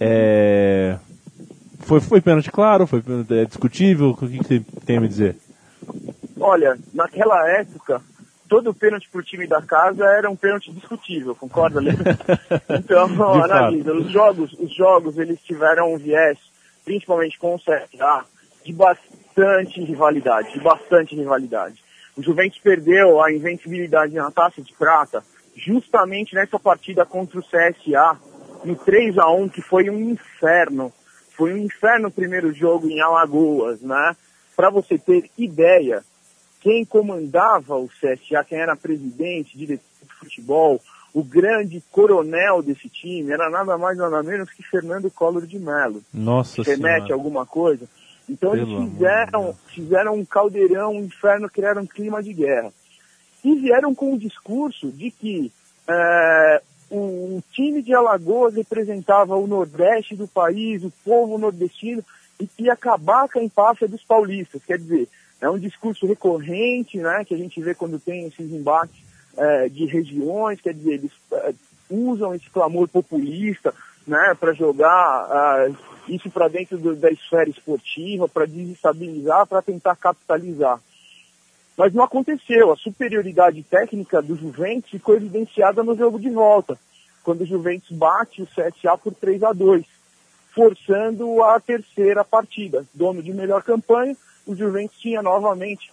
[0.00, 0.96] É,
[1.80, 2.84] foi, foi pênalti claro?
[2.84, 4.10] Foi é discutível?
[4.10, 5.36] O que, que você tem a me dizer?
[6.40, 8.02] Olha, naquela época,
[8.48, 11.80] todo pênalti pro time da casa era um pênalti discutível, concorda,
[12.70, 13.06] Então,
[13.42, 16.38] analisa, os jogos, os jogos, eles tiveram um viés,
[16.84, 18.24] principalmente com o CSA,
[18.64, 19.23] de bastante
[19.84, 21.82] rivalidade, de bastante rivalidade.
[22.16, 25.22] O Juventus perdeu a invencibilidade na taça de prata
[25.56, 28.18] justamente nessa partida contra o CSA,
[28.64, 30.92] no 3 a 1 que foi um inferno.
[31.36, 34.16] Foi um inferno o primeiro jogo em Alagoas, né?
[34.56, 36.02] Para você ter ideia,
[36.60, 40.80] quem comandava o CSA, quem era presidente, diretor de futebol,
[41.12, 46.02] o grande coronel desse time era nada mais nada menos que Fernando Collor de Mello.
[46.12, 47.88] Nossa Remete alguma coisa?
[48.28, 52.72] Então Pelo eles fizeram, fizeram um caldeirão, um inferno, criaram um clima de guerra.
[53.44, 55.52] E vieram com o discurso de que
[55.88, 62.02] é, o, o time de Alagoas representava o Nordeste do país, o povo nordestino,
[62.40, 64.62] e que ia acabar com a empáfia dos paulistas.
[64.64, 65.08] Quer dizer,
[65.40, 68.96] é um discurso recorrente, né, que a gente vê quando tem esses embates
[69.36, 71.54] é, de regiões, quer dizer, eles é,
[71.90, 73.74] usam esse clamor populista,
[74.06, 75.76] né, para jogar uh,
[76.08, 80.80] isso para dentro do, da esfera esportiva, para desestabilizar, para tentar capitalizar.
[81.76, 82.72] Mas não aconteceu.
[82.72, 86.78] A superioridade técnica do Juventus ficou evidenciada no jogo de volta,
[87.22, 89.84] quando o Juventus bate o CSA por 3 a 2
[90.54, 92.86] forçando a terceira partida.
[92.94, 95.92] Dono de melhor campanha, o Juventus tinha novamente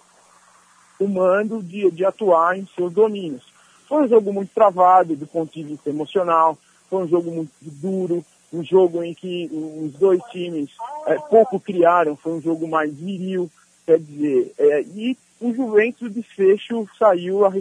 [1.00, 3.44] o mando de, de atuar em seus domínios.
[3.88, 6.58] Foi um jogo muito travado do ponto de vista emocional,
[6.90, 10.70] foi um jogo muito duro, um jogo em que os dois times
[11.08, 13.50] é, pouco criaram, foi um jogo mais viril,
[13.86, 17.54] quer dizer, é, e o Juventus, o desfecho saiu a,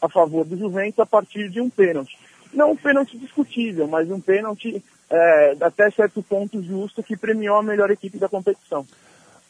[0.00, 2.16] a, favor do Juventus a partir de um pênalti.
[2.52, 7.62] Não um pênalti discutível, mas um pênalti é, até certo ponto justo que premiou a
[7.62, 8.86] melhor equipe da competição.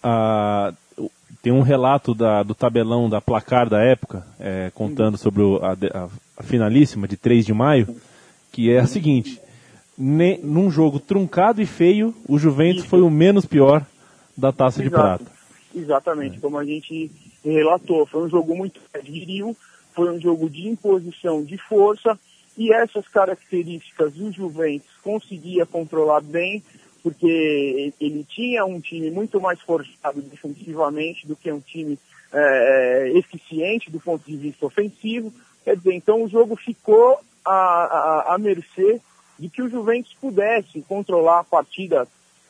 [0.03, 0.73] Ah,
[1.43, 5.73] tem um relato da, do tabelão da placar da época, é, contando sobre o, a,
[5.73, 7.95] a, a, finalíssima de 3 de maio,
[8.51, 9.40] que é a seguinte
[10.00, 12.88] ne, num jogo truncado e feio, o Juventus Isso.
[12.88, 13.84] foi o menos pior
[14.34, 14.88] da Taça Exato.
[14.88, 15.40] de Prata.
[15.74, 16.40] Exatamente, é.
[16.40, 17.10] como a gente
[17.44, 18.06] relatou.
[18.06, 19.54] Foi um jogo muito viril,
[19.94, 22.18] foi um jogo de imposição de força,
[22.56, 26.62] e essas características o Juventus conseguia controlar bem,
[27.02, 31.98] porque ele tinha um time muito mais forjado defensivamente do que um time
[32.32, 35.32] é, eficiente do ponto de vista ofensivo.
[35.62, 39.00] Quer dizer, então o jogo ficou à, à, à mercê
[39.40, 42.07] de que o Juventus pudesse controlar a partida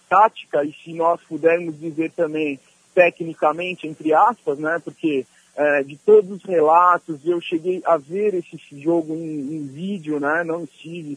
[0.09, 2.59] tática e se nós pudermos dizer também
[2.93, 4.81] tecnicamente, entre aspas, né?
[4.83, 5.25] Porque
[5.57, 10.43] é, de todos os relatos eu cheguei a ver esse jogo em, em, vídeo, né?
[10.45, 11.17] Não estive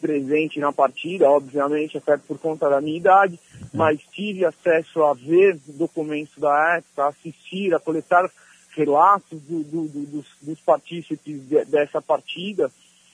[0.00, 3.38] presente na partida, obviamente, até por conta da minha idade,
[3.74, 8.30] mas tive acesso a ver documentos da época, assistir, a coletar
[8.74, 12.70] relatos do, do, do, dos, dos partícipes de, dessa partida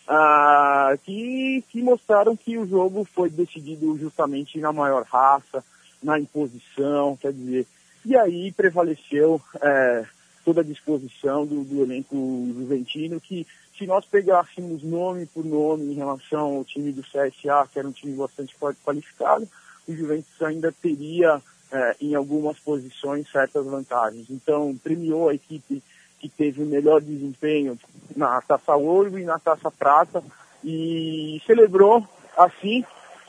[0.08, 5.64] ah, que, que mostraram que o jogo foi decidido justamente na maior raça,
[6.02, 7.66] na imposição, quer dizer,
[8.04, 10.04] e aí prevaleceu é,
[10.44, 12.14] toda a disposição do, do elenco
[12.54, 17.78] juventino, que se nós pegássemos nome por nome em relação ao time do CSA, que
[17.78, 19.48] era um time bastante qualificado,
[19.88, 21.42] o Juventus ainda teria
[21.72, 24.30] é, em algumas posições certas vantagens.
[24.30, 25.82] Então, premiou a equipe
[26.18, 27.78] que teve o melhor desempenho
[28.16, 30.22] na Taça Ouro e na Taça Prata
[30.64, 32.84] e celebrou, assim,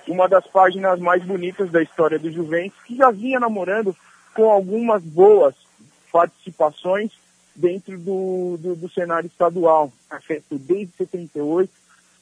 [0.07, 3.95] uma das páginas mais bonitas da história do Juventus, que já vinha namorando
[4.33, 5.53] com algumas boas
[6.11, 7.11] participações
[7.55, 11.71] dentro do, do, do cenário estadual, feito desde 78,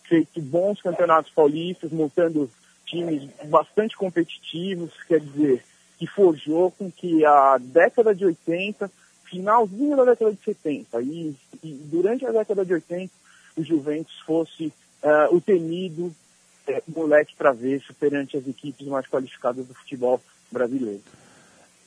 [0.07, 2.49] feito bons campeonatos paulistas, montando
[2.85, 5.63] times bastante competitivos, quer dizer,
[5.97, 8.89] que forjou com que a década de 80
[9.29, 13.11] finalzinho da década de 70 e, e durante a década de 80
[13.57, 14.67] o Juventus fosse
[15.03, 21.01] uh, o temido uh, moleque travesso perante as equipes mais qualificadas do futebol brasileiro.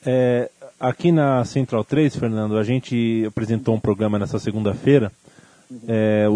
[0.05, 0.49] É,
[0.79, 5.11] aqui na Central 3, Fernando, a gente apresentou um programa nessa segunda-feira
[5.69, 5.79] uhum.
[5.87, 6.27] é,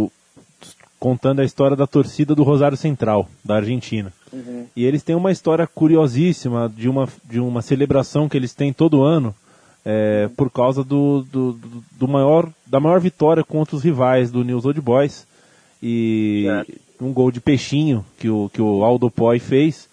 [1.00, 4.12] contando a história da torcida do Rosário Central, da Argentina.
[4.32, 4.68] Uhum.
[4.76, 9.04] E eles têm uma história curiosíssima de uma, de uma celebração que eles têm todo
[9.04, 9.34] ano
[9.86, 11.60] é, por causa do, do,
[11.92, 15.28] do, maior, da maior vitória contra os rivais do News Old Boys.
[15.82, 16.74] E certo.
[17.02, 19.90] um gol de peixinho que o, que o Aldo Poi fez.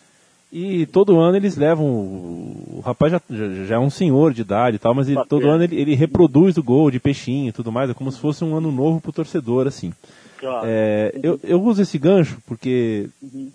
[0.52, 1.86] E todo ano eles levam.
[1.86, 5.48] O rapaz já, já, já é um senhor de idade e tal, mas ele, todo
[5.48, 7.88] ano ele, ele, reproduz o gol de peixinho e tudo mais.
[7.90, 9.92] É como se fosse um ano novo pro torcedor, assim.
[10.38, 10.62] Claro.
[10.64, 13.50] É, eu, eu uso esse gancho porque uhum.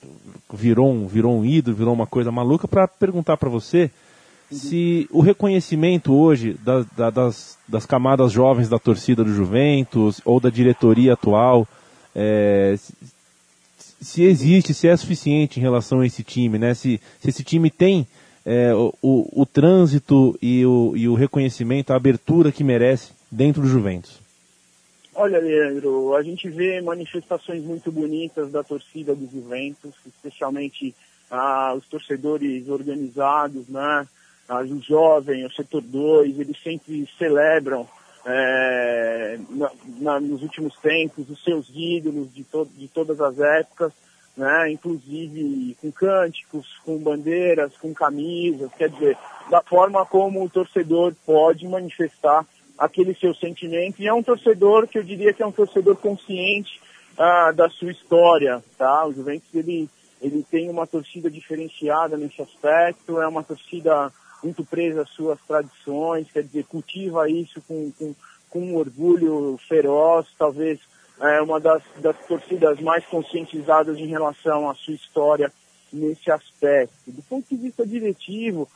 [0.54, 3.92] virou, um, virou um ídolo, virou uma coisa maluca, para perguntar para você.
[4.52, 10.40] Se o reconhecimento hoje da, da, das, das camadas jovens da torcida do Juventus ou
[10.40, 11.68] da diretoria atual.
[12.16, 12.76] É,
[14.02, 16.74] se existe, se é suficiente em relação a esse time, né?
[16.74, 18.08] Se, se esse time tem
[18.46, 23.64] é, o, o, o, trânsito e o, e o reconhecimento, a abertura que merece dentro
[23.64, 24.20] do Juventus.
[25.16, 30.94] Olha, Leandro, a gente vê manifestações muito bonitas da torcida do Juventus, especialmente
[31.32, 34.08] ah, os torcedores organizados, né?
[34.48, 37.88] Ah, o jovem, o setor 2, eles sempre celebram
[38.26, 43.94] é, na, na, nos últimos tempos, os seus ídolos de, to, de todas as épocas,
[44.36, 49.18] né, inclusive com cânticos, com bandeiras, com camisas, quer dizer,
[49.50, 52.46] da forma como o torcedor pode manifestar
[52.78, 54.02] aquele seu sentimento.
[54.02, 56.82] E é um torcedor que eu diria que é um torcedor consciente
[57.18, 59.06] ah, da sua história, tá?
[59.06, 59.90] O Juventus, ele,
[60.22, 64.12] ele tem uma torcida diferenciada nesse aspecto, é uma torcida
[64.44, 68.16] muito presa às suas tradições, quer dizer, cultiva isso com, com,
[68.50, 70.80] com um orgulho feroz, talvez
[71.22, 75.52] é uma das, das torcidas mais conscientizadas em relação à sua história
[75.92, 76.94] nesse aspecto.
[77.08, 78.68] Do ponto de vista diretivo,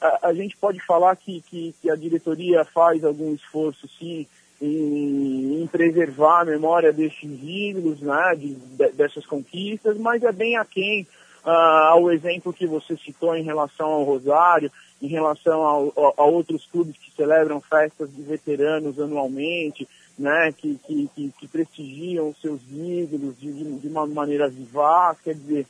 [0.00, 4.26] a, a gente pode falar que, que, que, a diretoria faz algum esforço, sim,
[4.60, 10.56] em, em preservar a memória desses ídolos, né, de, de, dessas conquistas, mas é bem
[10.56, 11.06] aquém
[11.44, 11.50] uh,
[11.90, 16.66] ao exemplo que você citou em relação ao Rosário, em relação ao, a, a, outros
[16.66, 19.86] clubes que celebram festas de veteranos anualmente,
[20.18, 25.66] né, que, que, que, que prestigiam seus ídolos de, de, uma maneira vivaz, quer dizer,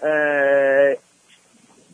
[0.00, 0.98] é,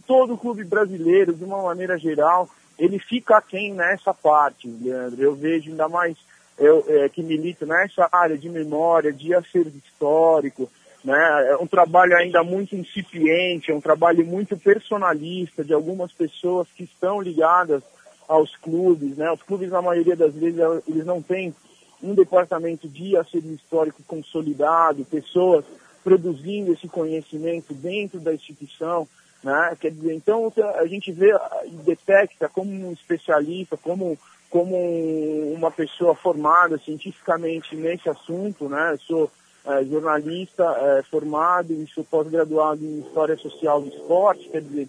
[0.06, 5.22] todo clube brasileiro, de uma maneira geral, ele fica aquém nessa parte, Leandro.
[5.22, 6.16] Eu vejo ainda mais
[6.58, 10.70] eu, é, que milito nessa área de memória, de acervo histórico,
[11.04, 11.50] né?
[11.50, 16.84] É um trabalho ainda muito incipiente, é um trabalho muito personalista de algumas pessoas que
[16.84, 17.82] estão ligadas
[18.26, 19.30] aos clubes, né?
[19.30, 21.54] Os clubes, na maioria das vezes, eles não têm
[22.02, 25.64] um departamento de acervo histórico consolidado, pessoas
[26.02, 29.06] produzindo esse conhecimento dentro da instituição,
[29.42, 29.76] né?
[29.78, 31.34] Quer dizer, então a gente vê
[31.66, 34.18] e detecta como um especialista, como
[34.50, 34.76] como
[35.52, 38.92] uma pessoa formada cientificamente nesse assunto, né?
[38.92, 39.30] Eu sou
[39.64, 44.88] é, jornalista é, formado e sou pós-graduado em História Social do Esporte, quer dizer,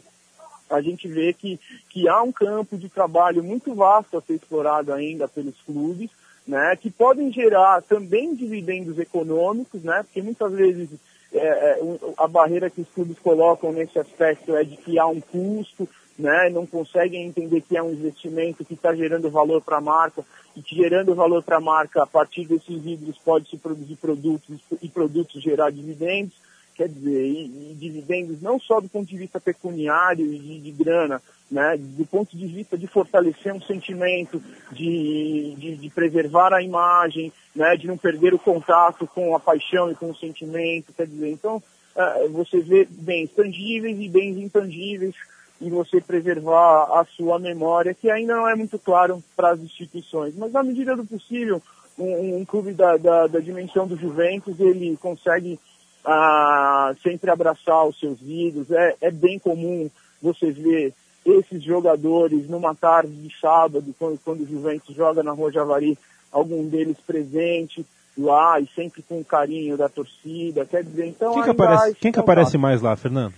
[0.69, 1.59] a gente vê que,
[1.89, 6.09] que há um campo de trabalho muito vasto a ser explorado ainda pelos clubes,
[6.47, 10.89] né, que podem gerar também dividendos econômicos, né, porque muitas vezes
[11.37, 11.79] é, é,
[12.17, 16.49] a barreira que os clubes colocam nesse aspecto é de que há um custo, né,
[16.49, 20.23] não conseguem entender que é um investimento que está gerando valor para a marca
[20.55, 24.87] e que gerando valor para a marca, a partir desses vidros pode-se produzir produtos e
[24.87, 26.33] produtos gerar dividendos,
[26.75, 30.71] quer dizer, e, e, dividendos não só do ponto de vista pecuniário e de, de,
[30.71, 36.61] grana, né, do ponto de vista de fortalecer um sentimento, de, de, de, preservar a
[36.61, 41.07] imagem, né, de não perder o contato com a paixão e com o sentimento, quer
[41.07, 45.15] dizer, então uh, você vê bens tangíveis e bens intangíveis
[45.61, 50.35] e você preservar a sua memória, que ainda não é muito claro para as instituições.
[50.35, 51.61] Mas na medida do possível,
[51.97, 55.59] um, um clube da, da, da, dimensão do Juventus, ele consegue
[56.05, 58.71] ah, sempre abraçar os seus ídolos.
[58.71, 59.89] É, é bem comum
[60.21, 60.93] você ver
[61.25, 65.97] esses jogadores numa tarde de sábado, quando, quando o Juventus joga na Rua Javari,
[66.31, 67.85] algum deles presente
[68.17, 70.65] lá e sempre com carinho da torcida.
[70.65, 71.33] Quer dizer, então.
[71.33, 73.33] Quem que aparece, quem que aparece mais lá, Fernando?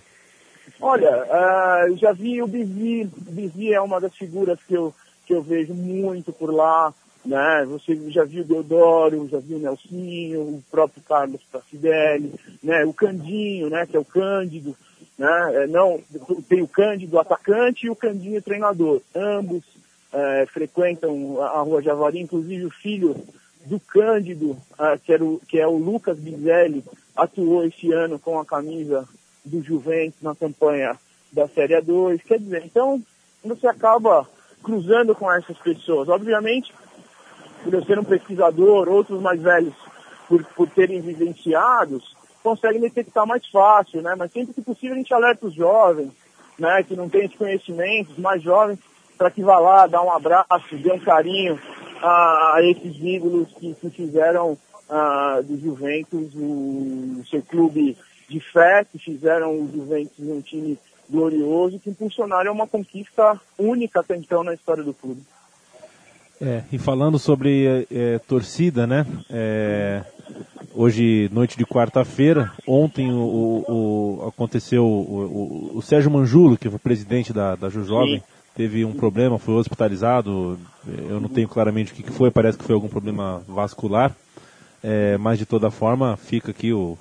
[0.79, 4.93] Olha, uh, já vi o Bizi, o Bizi é uma das figuras que eu,
[5.25, 6.93] que eu vejo muito por lá,
[7.27, 7.65] né?
[7.69, 12.85] Você já viu Deodoro, já viu Nelsinho, o próprio Carlos Pracidelli, né?
[12.85, 13.85] O Candinho, né?
[13.85, 14.75] Que é o Cândido,
[15.17, 15.51] né?
[15.55, 15.99] É, não,
[16.47, 19.01] tem o Cândido atacante e o Candinho treinador.
[19.13, 19.63] Ambos
[20.13, 23.15] é, frequentam a Rua Javari, inclusive o filho
[23.65, 28.45] do Cândido, uh, que, o, que é o Lucas Bizelli, atuou esse ano com a
[28.45, 29.05] camisa
[29.43, 30.97] do Juventus na campanha
[31.33, 32.21] da Série A2.
[32.23, 33.01] Quer dizer, então
[33.43, 34.25] você acaba
[34.63, 36.07] cruzando com essas pessoas.
[36.07, 36.73] Obviamente,
[37.63, 39.73] por eu ser um pesquisador, outros mais velhos
[40.27, 44.15] por, por terem vivenciados, consegue detectar mais fácil, né?
[44.17, 46.11] Mas sempre que possível a gente alerta os jovens,
[46.57, 46.83] né?
[46.83, 48.79] Que não têm esse conhecimento, os mais jovens,
[49.17, 51.59] para que vá lá, dar um abraço, dê um carinho
[52.01, 57.97] a, a esses ídolos que, que fizeram uh, do Juventus o, o seu clube
[58.29, 60.77] de fé, que fizeram o Juventus um time
[61.09, 65.21] glorioso, que impulsionaram uma conquista única até então na história do clube.
[66.39, 69.05] É, e falando sobre é, torcida, né?
[69.29, 70.03] É,
[70.73, 77.33] hoje, noite de quarta-feira, ontem o, o, aconteceu o, o, Sérgio Manjulo, que foi presidente
[77.33, 78.21] da, da Jovem,
[78.55, 80.59] teve um problema, foi hospitalizado.
[81.09, 84.15] Eu não tenho claramente o que foi, parece que foi algum problema vascular.
[84.83, 86.95] É, mas de toda forma, fica aqui o,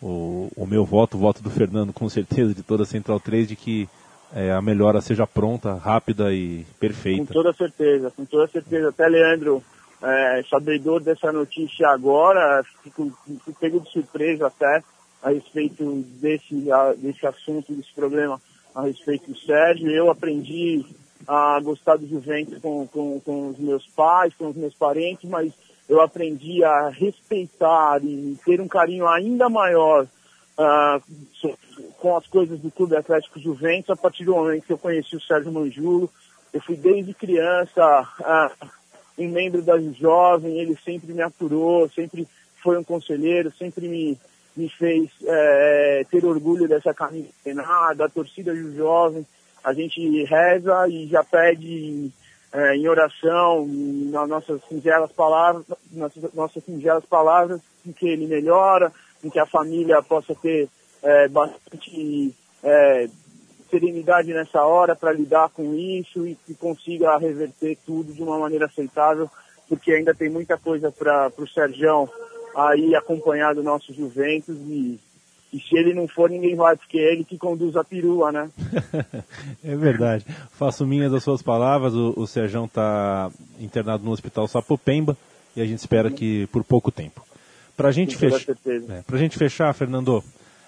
[0.00, 3.46] o, o meu voto, o voto do Fernando, com certeza, de toda a Central 3,
[3.48, 3.88] de que
[4.34, 7.26] é, a melhora seja pronta, rápida e perfeita.
[7.26, 8.88] Com toda certeza, com toda certeza.
[8.90, 9.62] Até Leandro,
[10.02, 14.82] é, sabedor dessa notícia agora, fico, fico pego de surpresa até
[15.22, 15.84] a respeito
[16.20, 18.40] desse, a, desse assunto, desse problema
[18.74, 19.90] a respeito do Sérgio.
[19.90, 20.84] Eu aprendi
[21.26, 25.52] a gostar do Juventus com, com, com os meus pais, com os meus parentes, mas
[25.88, 30.06] eu aprendi a respeitar e ter um carinho ainda maior
[30.60, 31.56] uh,
[31.98, 35.20] com as coisas do Clube Atlético Juventus a partir do momento que eu conheci o
[35.20, 36.10] Sérgio Manjulo.
[36.52, 38.50] Eu fui desde criança
[39.18, 42.26] um membro da jovem, ele sempre me aturou, sempre
[42.62, 44.18] foi um conselheiro, sempre me,
[44.56, 47.28] me fez é, ter orgulho dessa camisa
[47.96, 49.26] da torcida do jovem.
[49.62, 52.10] A gente reza e já pede
[52.52, 57.60] é, em oração, nas nossas singelas palavras, nossas, nossas singelas palavras,
[57.96, 58.92] que ele melhora,
[59.22, 60.68] em que a família possa ter
[61.02, 63.08] é, bastante é,
[63.70, 68.66] serenidade nessa hora para lidar com isso e que consiga reverter tudo de uma maneira
[68.66, 69.30] aceitável,
[69.68, 72.08] porque ainda tem muita coisa para o Sergião
[72.54, 74.98] aí acompanhar do nosso Juventus e,
[75.52, 78.50] e se ele não for, ninguém vai, porque é ele que conduz a perua, né?
[79.64, 80.26] é verdade.
[80.52, 85.16] Faço minhas as suas palavras, o, o Serjão está internado no Hospital Sapopemba
[85.54, 87.24] e a gente espera que por pouco tempo.
[87.80, 88.46] Para a gente, fech...
[88.46, 90.22] é, gente fechar, Fernando,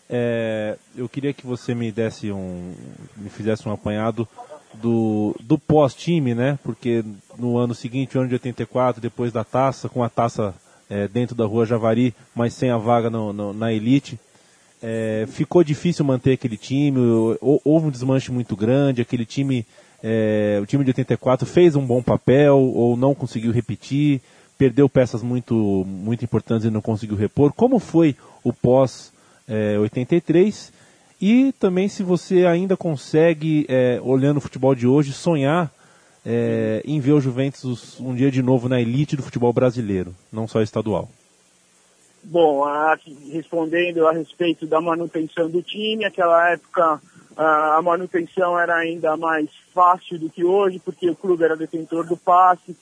[0.09, 2.73] é, eu queria que você me desse um,
[3.19, 4.27] me fizesse um apanhado
[4.73, 6.59] do, do pós-time, né?
[6.63, 7.05] Porque
[7.39, 10.55] no ano seguinte, o ano de 84, depois da taça, com a taça
[10.89, 14.19] é, dentro da rua Javari, mas sem a vaga no, no, na elite,
[14.83, 16.99] é, ficou difícil manter aquele time,
[17.43, 19.67] houve um desmanche muito grande, aquele time,
[20.03, 24.23] é, o time de 84 fez um bom papel ou não conseguiu repetir
[24.59, 25.55] perdeu peças muito,
[25.87, 27.53] muito importantes e não conseguiu repor.
[27.53, 29.13] Como foi o pós
[29.49, 30.73] é, 83?
[31.21, 35.73] E também se você ainda consegue, é, olhando o futebol de hoje, sonhar
[36.25, 40.49] é, em ver o Juventus um dia de novo na elite do futebol brasileiro, não
[40.49, 41.09] só estadual.
[42.25, 42.97] Bom, a,
[43.33, 47.01] respondendo a respeito da manutenção do time, aquela época
[47.37, 52.07] a, a manutenção era ainda mais fácil do que hoje, porque o clube era detentor
[52.07, 52.77] do passe,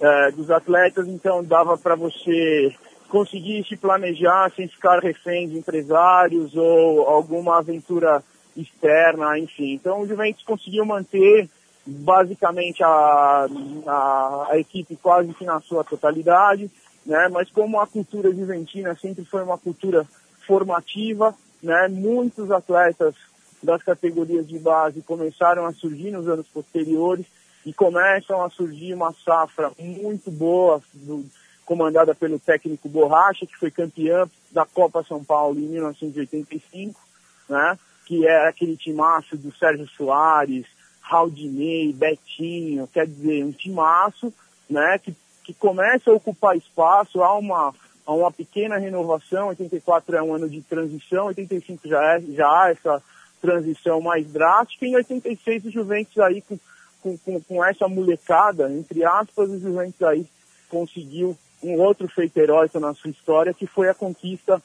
[0.00, 2.74] é, dos atletas, então dava para você
[3.08, 8.22] conseguir se planejar sem ficar refém de empresários ou alguma aventura
[8.56, 9.74] externa, enfim.
[9.74, 11.48] Então o Juventus conseguiu manter
[11.86, 13.46] basicamente a,
[13.86, 16.70] a, a equipe quase que na sua totalidade,
[17.04, 17.28] né?
[17.30, 20.06] Mas como a cultura juventina sempre foi uma cultura
[20.46, 21.88] formativa, né?
[21.88, 23.14] Muitos atletas
[23.62, 27.26] das categorias de base começaram a surgir nos anos posteriores
[27.64, 31.24] e começam a surgir uma safra muito boa, do,
[31.64, 37.00] comandada pelo técnico Borracha, que foi campeão da Copa São Paulo em 1985,
[37.48, 37.78] né?
[38.06, 40.66] que é aquele timaço do Sérgio Soares,
[41.00, 44.32] Raudinei, Betinho, quer dizer, um timaço
[44.68, 44.98] né?
[44.98, 47.74] que, que começa a ocupar espaço, há uma,
[48.06, 52.70] há uma pequena renovação, 84 é um ano de transição, 85 já, é, já há
[52.70, 53.02] essa
[53.40, 56.58] transição mais drástica, e em 86 o Juventus aí com
[57.04, 60.26] com, com, com essa molecada, entre aspas, o Juventus aí
[60.70, 64.60] conseguiu um outro feito heróico na sua história, que foi a conquista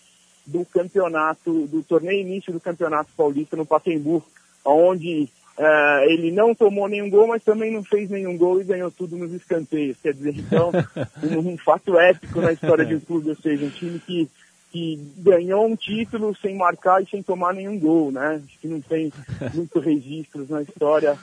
[0.47, 4.23] do campeonato, do torneio início do campeonato paulista no Pacaembu,
[4.65, 8.89] onde uh, ele não tomou nenhum gol, mas também não fez nenhum gol e ganhou
[8.89, 9.97] tudo nos escanteios.
[10.01, 10.71] Quer dizer, então,
[11.21, 14.29] um, um fato épico na história de um clube, ou seja, um time que,
[14.71, 18.41] que ganhou um título sem marcar e sem tomar nenhum gol, né?
[18.43, 19.11] Acho que não tem
[19.53, 21.17] muitos registros na história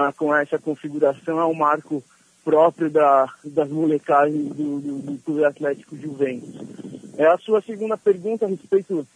[0.00, 2.02] ah, com essa configuração é um marco
[2.44, 6.54] próprio da, das molecagens do, do, do Clube Atlético Juventus.
[7.16, 9.06] É a sua segunda pergunta a respeito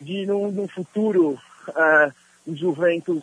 [0.00, 2.12] de, no, futuro, é,
[2.46, 3.22] o Juventus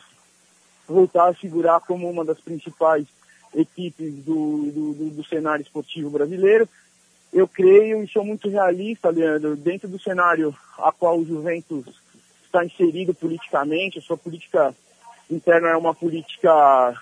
[0.87, 3.05] voltar a figurar como uma das principais
[3.53, 6.67] equipes do, do, do, do cenário esportivo brasileiro.
[7.33, 11.85] eu creio e sou muito realista, Leandro, dentro do cenário a qual o Juventus
[12.45, 14.75] está inserido politicamente, a sua política
[15.35, 16.93] interna é uma política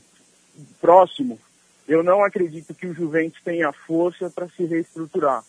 [0.80, 1.38] próximo,
[1.88, 5.44] eu não acredito que o Juventus tenha força para se reestruturar.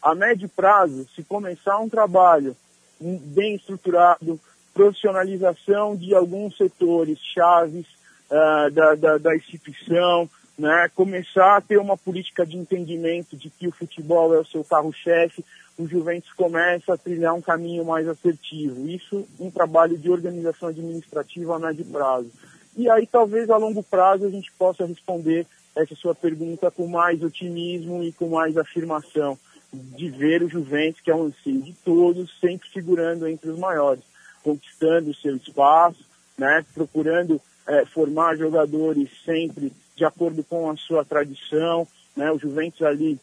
[0.00, 2.56] A médio prazo, se começar um trabalho
[3.02, 4.40] bem estruturado,
[4.72, 7.86] profissionalização de alguns setores chaves
[8.30, 10.28] uh, da, da, da instituição,
[10.58, 14.64] né, começar a ter uma política de entendimento de que o futebol é o seu
[14.64, 15.44] carro-chefe,
[15.78, 18.88] o Juventus começa a trilhar um caminho mais assertivo.
[18.88, 22.30] Isso um trabalho de organização administrativa a médio prazo.
[22.76, 27.22] E aí talvez a longo prazo a gente possa responder essa sua pergunta com mais
[27.22, 29.38] otimismo e com mais afirmação
[29.72, 34.04] de ver o Juventus, que é um anseio de todos, sempre figurando entre os maiores,
[34.42, 36.04] conquistando o seu espaço,
[36.36, 41.86] né, procurando é, formar jogadores sempre de acordo com a sua tradição.
[42.16, 42.30] Né?
[42.30, 43.18] O Juventus ali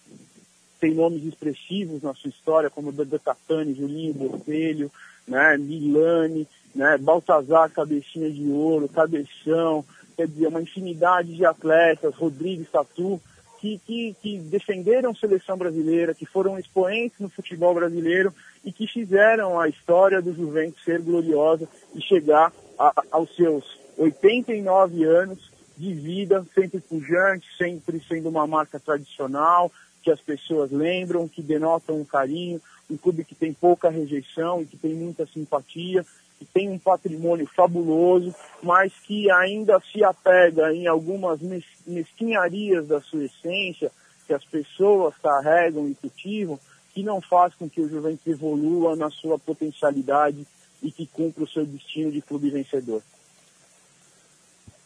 [0.79, 4.91] tem nomes expressivos na sua história, como Dada Catani, Julinho Botelho,
[5.27, 5.57] né?
[5.57, 6.97] Milani, né?
[6.97, 9.83] Baltazar, Cabecinha de Ouro, Cabeção,
[10.15, 13.19] quer dizer, uma infinidade de atletas, Rodrigues Tatu,
[13.59, 18.33] que, que, que defenderam a seleção brasileira, que foram expoentes no futebol brasileiro
[18.63, 23.63] e que fizeram a história do Juventus ser gloriosa e chegar a, aos seus
[23.97, 31.27] 89 anos de vida, sempre pujante, sempre sendo uma marca tradicional, que as pessoas lembram,
[31.27, 36.05] que denotam um carinho, um clube que tem pouca rejeição e que tem muita simpatia,
[36.39, 38.33] que tem um patrimônio fabuloso,
[38.63, 41.39] mas que ainda se apega em algumas
[41.85, 43.91] mesquinharias da sua essência,
[44.25, 46.57] que as pessoas carregam e cultivam,
[46.93, 50.47] que não faz com que o Juventus evolua na sua potencialidade
[50.81, 53.01] e que cumpra o seu destino de clube vencedor.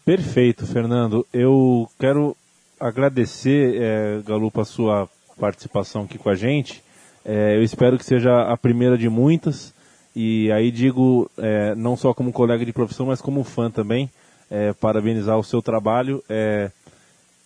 [0.04, 1.26] Perfeito, Fernando.
[1.32, 2.36] Eu quero
[2.80, 6.84] agradecer, é, Galupa, a sua participação aqui com a gente.
[7.24, 9.74] É, eu espero que seja a primeira de muitas.
[10.16, 14.10] E aí digo, é, não só como colega de profissão, mas como fã também,
[14.50, 16.70] é, parabenizar o seu trabalho, é,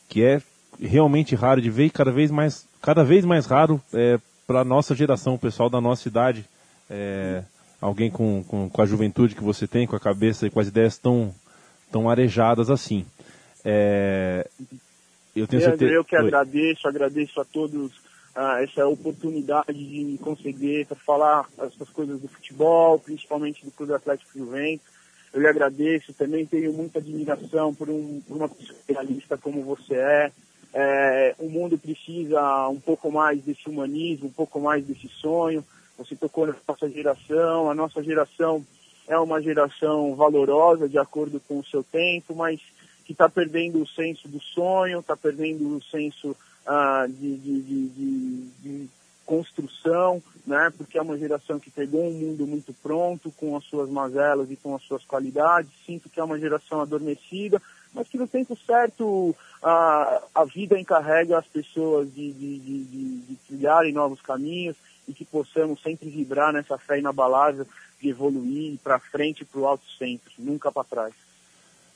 [0.09, 0.41] que é
[0.79, 4.65] realmente raro de ver e cada vez mais, cada vez mais raro é, para a
[4.65, 6.45] nossa geração, o pessoal da nossa idade.
[6.89, 7.43] É,
[7.81, 10.67] alguém com, com, com a juventude que você tem, com a cabeça e com as
[10.67, 11.33] ideias tão
[11.91, 13.05] tão arejadas assim.
[13.63, 14.47] É,
[15.35, 15.91] eu tenho certeza.
[15.91, 17.91] Eu que agradeço, agradeço a todos
[18.37, 20.19] ah, essa oportunidade de
[20.85, 24.85] para falar essas coisas do futebol, principalmente do Clube Atlético Juventus.
[25.33, 30.31] Eu lhe agradeço, também tenho muita admiração por, um, por uma especialista como você é.
[30.71, 31.35] é.
[31.39, 35.65] O mundo precisa um pouco mais desse humanismo, um pouco mais desse sonho.
[35.97, 38.63] Você tocou na nossa geração, a nossa geração
[39.07, 42.61] é uma geração valorosa de acordo com o seu tempo, mas
[43.03, 46.35] que está perdendo o senso do sonho, está perdendo o senso
[46.67, 48.89] ah, de, de, de, de,
[49.25, 50.71] construção, né?
[50.77, 54.55] porque é uma geração que pegou um mundo muito pronto, com as suas mazelas e
[54.55, 55.69] com as suas qualidades.
[55.85, 57.61] Sinto que é uma geração adormecida,
[57.93, 63.35] mas que no tempo certo a, a vida encarrega as pessoas de, de, de, de
[63.47, 67.65] trilharem novos caminhos e que possamos sempre vibrar nessa fé inabalável
[68.01, 71.26] de evoluir para frente para o alto sempre, nunca para trás.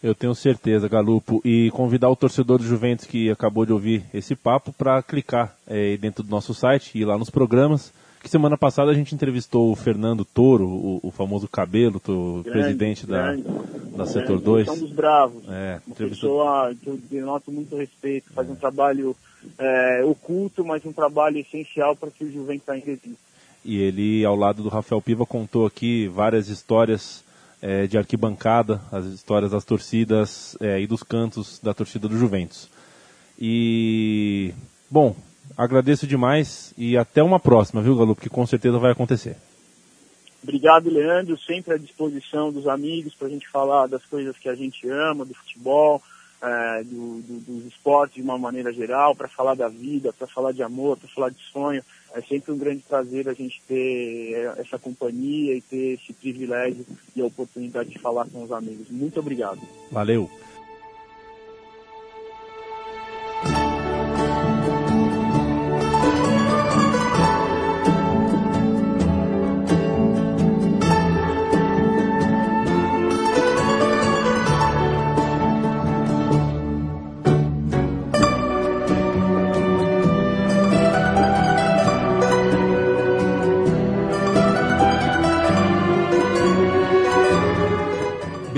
[0.04, 1.42] Eu tenho certeza, Galupo.
[1.46, 5.96] E convidar o torcedor do Juventus que acabou de ouvir esse papo para clicar é,
[5.98, 7.94] dentro do nosso site e ir lá nos programas.
[8.22, 13.06] Que semana passada a gente entrevistou o Fernando Toro, o, o famoso Cabelo, o presidente
[13.06, 14.66] grande, da, da Setor 2.
[14.68, 15.44] São dos bravos.
[15.50, 19.16] É, uma pessoa que eu denoto muito respeito, faz um trabalho
[19.58, 23.32] é, oculto, mas um trabalho essencial para que o Juventus ainda exista
[23.64, 27.24] e ele, ao lado do Rafael Piva, contou aqui várias histórias
[27.62, 32.70] é, de arquibancada, as histórias das torcidas é, e dos cantos da torcida do Juventus.
[33.40, 34.54] E,
[34.90, 35.16] bom,
[35.58, 38.16] agradeço demais e até uma próxima, viu, Galo?
[38.16, 39.38] Que com certeza vai acontecer.
[40.44, 41.38] Obrigado, Leandro.
[41.38, 45.24] Sempre à disposição dos amigos para a gente falar das coisas que a gente ama,
[45.24, 46.02] do futebol,
[46.42, 50.52] é, do, do, dos esportes de uma maneira geral, para falar da vida, para falar
[50.52, 51.84] de amor, para falar de sonho.
[52.14, 56.86] É sempre um grande prazer a gente ter essa companhia e ter esse privilégio
[57.16, 58.90] e a oportunidade de falar com os amigos.
[58.90, 59.62] Muito obrigado.
[59.90, 60.30] Valeu.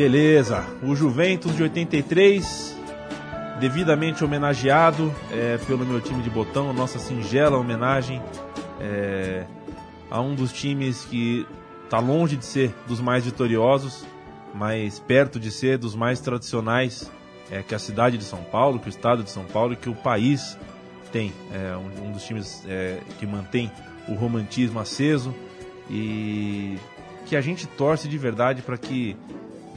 [0.03, 2.77] Beleza, o Juventus de 83,
[3.57, 8.21] devidamente homenageado é, pelo meu time de botão, nossa singela homenagem
[8.81, 9.45] é,
[10.11, 11.47] a um dos times que
[11.85, 14.05] está longe de ser dos mais vitoriosos,
[14.53, 17.09] mas perto de ser dos mais tradicionais
[17.49, 19.89] é, que a cidade de São Paulo, que o estado de São Paulo e que
[19.89, 20.57] o país
[21.13, 21.31] tem.
[21.53, 23.71] É um, um dos times é, que mantém
[24.09, 25.33] o romantismo aceso
[25.89, 26.77] e
[27.25, 29.15] que a gente torce de verdade para que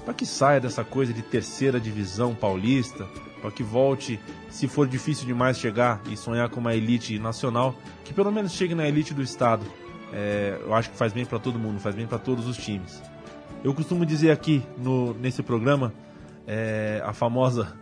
[0.07, 3.09] para que saia dessa coisa de terceira divisão paulista,
[3.43, 8.15] para que volte, se for difícil demais chegar e sonhar com uma elite nacional, que
[8.15, 9.67] pelo menos chegue na elite do estado.
[10.13, 13.03] É, eu acho que faz bem para todo mundo, faz bem para todos os times.
[13.65, 15.93] Eu costumo dizer aqui no, nesse programa
[16.47, 17.77] é, a famosa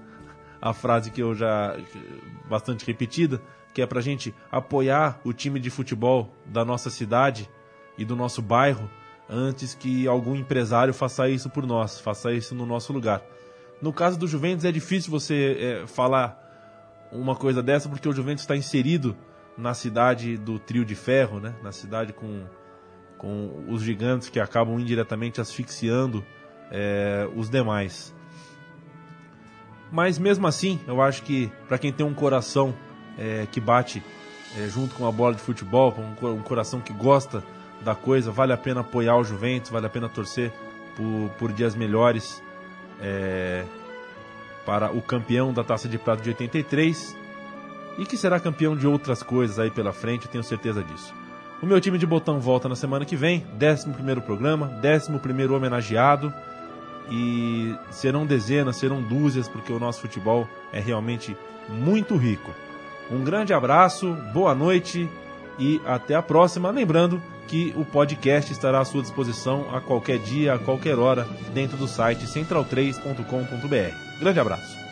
[0.62, 1.76] a frase que eu já
[2.48, 3.38] bastante repetida,
[3.74, 7.50] que é para gente apoiar o time de futebol da nossa cidade
[7.98, 8.88] e do nosso bairro
[9.28, 13.22] antes que algum empresário faça isso por nós, faça isso no nosso lugar.
[13.80, 16.40] No caso do Juventus é difícil você é, falar
[17.12, 19.16] uma coisa dessa porque o Juventus está inserido
[19.56, 21.54] na cidade do trio de ferro, né?
[21.62, 22.44] na cidade com,
[23.18, 26.24] com os gigantes que acabam indiretamente asfixiando
[26.70, 28.14] é, os demais.
[29.92, 32.74] Mas mesmo assim, eu acho que para quem tem um coração
[33.16, 34.02] é, que bate
[34.58, 37.44] é, junto com a bola de futebol, um, um coração que gosta
[37.84, 40.50] da coisa, vale a pena apoiar o Juventus, vale a pena torcer
[40.96, 42.42] por, por dias melhores
[43.00, 43.64] é,
[44.64, 47.16] para o campeão da Taça de Prata de 83
[47.98, 51.14] e que será campeão de outras coisas aí pela frente, eu tenho certeza disso.
[51.62, 56.32] O meu time de botão volta na semana que vem, 11 programa, 11 homenageado
[57.10, 61.36] e serão dezenas, serão dúzias, porque o nosso futebol é realmente
[61.68, 62.50] muito rico.
[63.10, 65.08] Um grande abraço, boa noite
[65.58, 66.70] e até a próxima.
[66.70, 71.76] Lembrando que o podcast estará à sua disposição a qualquer dia, a qualquer hora, dentro
[71.76, 74.18] do site central3.com.br.
[74.20, 74.83] Grande abraço.